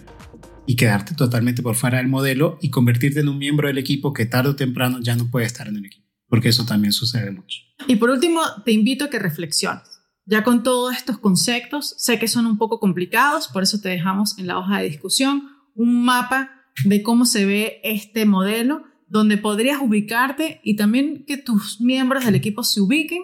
y 0.66 0.76
quedarte 0.76 1.14
totalmente 1.14 1.62
por 1.62 1.74
fuera 1.74 1.98
del 1.98 2.08
modelo 2.08 2.58
y 2.60 2.70
convertirte 2.70 3.20
en 3.20 3.28
un 3.28 3.38
miembro 3.38 3.68
del 3.68 3.78
equipo 3.78 4.12
que 4.12 4.26
tarde 4.26 4.50
o 4.50 4.56
temprano 4.56 4.98
ya 5.00 5.16
no 5.16 5.30
puede 5.30 5.46
estar 5.46 5.68
en 5.68 5.76
el 5.76 5.84
equipo, 5.84 6.08
porque 6.28 6.48
eso 6.48 6.64
también 6.64 6.92
sucede 6.92 7.30
mucho. 7.30 7.58
Y 7.86 7.96
por 7.96 8.10
último, 8.10 8.40
te 8.64 8.72
invito 8.72 9.04
a 9.04 9.10
que 9.10 9.18
reflexiones. 9.18 10.00
Ya 10.24 10.44
con 10.44 10.62
todos 10.62 10.94
estos 10.94 11.18
conceptos, 11.18 11.96
sé 11.98 12.18
que 12.18 12.28
son 12.28 12.46
un 12.46 12.56
poco 12.56 12.78
complicados, 12.78 13.48
por 13.48 13.64
eso 13.64 13.80
te 13.80 13.88
dejamos 13.88 14.38
en 14.38 14.46
la 14.46 14.58
hoja 14.58 14.78
de 14.78 14.88
discusión 14.88 15.48
un 15.74 16.04
mapa 16.04 16.50
de 16.84 17.02
cómo 17.02 17.24
se 17.24 17.44
ve 17.44 17.80
este 17.82 18.24
modelo, 18.24 18.84
donde 19.08 19.36
podrías 19.36 19.80
ubicarte 19.82 20.60
y 20.62 20.76
también 20.76 21.24
que 21.26 21.36
tus 21.36 21.80
miembros 21.80 22.24
del 22.24 22.34
equipo 22.34 22.62
se 22.62 22.80
ubiquen. 22.80 23.22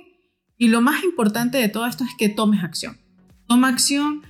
Y 0.57 0.69
lo 0.69 0.81
más 0.81 1.05
importante 1.05 1.57
de 1.59 1.69
todo 1.69 1.87
esto 1.87 2.05
es 2.05 2.11
que 2.19 2.29
tomes 2.29 2.65
acción. 2.65 2.99
Toma 3.47 3.69
acción, 3.69 4.23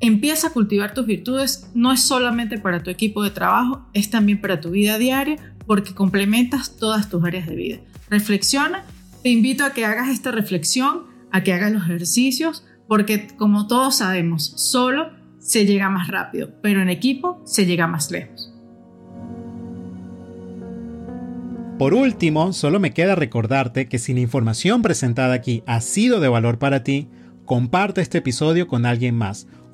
empieza 0.00 0.48
a 0.48 0.52
cultivar 0.52 0.94
tus 0.94 1.06
virtudes, 1.06 1.70
no 1.74 1.92
es 1.92 2.02
solamente 2.02 2.58
para 2.58 2.82
tu 2.82 2.90
equipo 2.90 3.22
de 3.22 3.30
trabajo, 3.30 3.86
es 3.94 4.10
también 4.10 4.40
para 4.40 4.60
tu 4.60 4.70
vida 4.70 4.98
diaria, 4.98 5.36
porque 5.66 5.94
complementas 5.94 6.76
todas 6.76 7.08
tus 7.08 7.24
áreas 7.24 7.46
de 7.46 7.56
vida. 7.56 7.78
Reflexiona, 8.08 8.84
te 9.22 9.30
invito 9.30 9.64
a 9.64 9.72
que 9.72 9.84
hagas 9.84 10.08
esta 10.08 10.30
reflexión 10.30 11.14
a 11.32 11.42
que 11.42 11.52
hagas 11.52 11.72
los 11.72 11.82
ejercicios, 11.82 12.64
porque 12.88 13.28
como 13.36 13.66
todos 13.66 13.96
sabemos, 13.96 14.52
solo 14.56 15.10
se 15.38 15.66
llega 15.66 15.90
más 15.90 16.08
rápido, 16.08 16.50
pero 16.62 16.80
en 16.80 16.88
equipo 16.88 17.42
se 17.44 17.66
llega 17.66 17.86
más 17.86 18.10
lejos. 18.10 18.52
Por 21.78 21.92
último, 21.92 22.54
solo 22.54 22.80
me 22.80 22.92
queda 22.92 23.14
recordarte 23.16 23.86
que 23.86 23.98
si 23.98 24.14
la 24.14 24.20
información 24.20 24.80
presentada 24.80 25.34
aquí 25.34 25.62
ha 25.66 25.82
sido 25.82 26.20
de 26.20 26.28
valor 26.28 26.58
para 26.58 26.82
ti, 26.82 27.08
comparte 27.44 28.00
este 28.00 28.18
episodio 28.18 28.66
con 28.66 28.86
alguien 28.86 29.14
más 29.14 29.46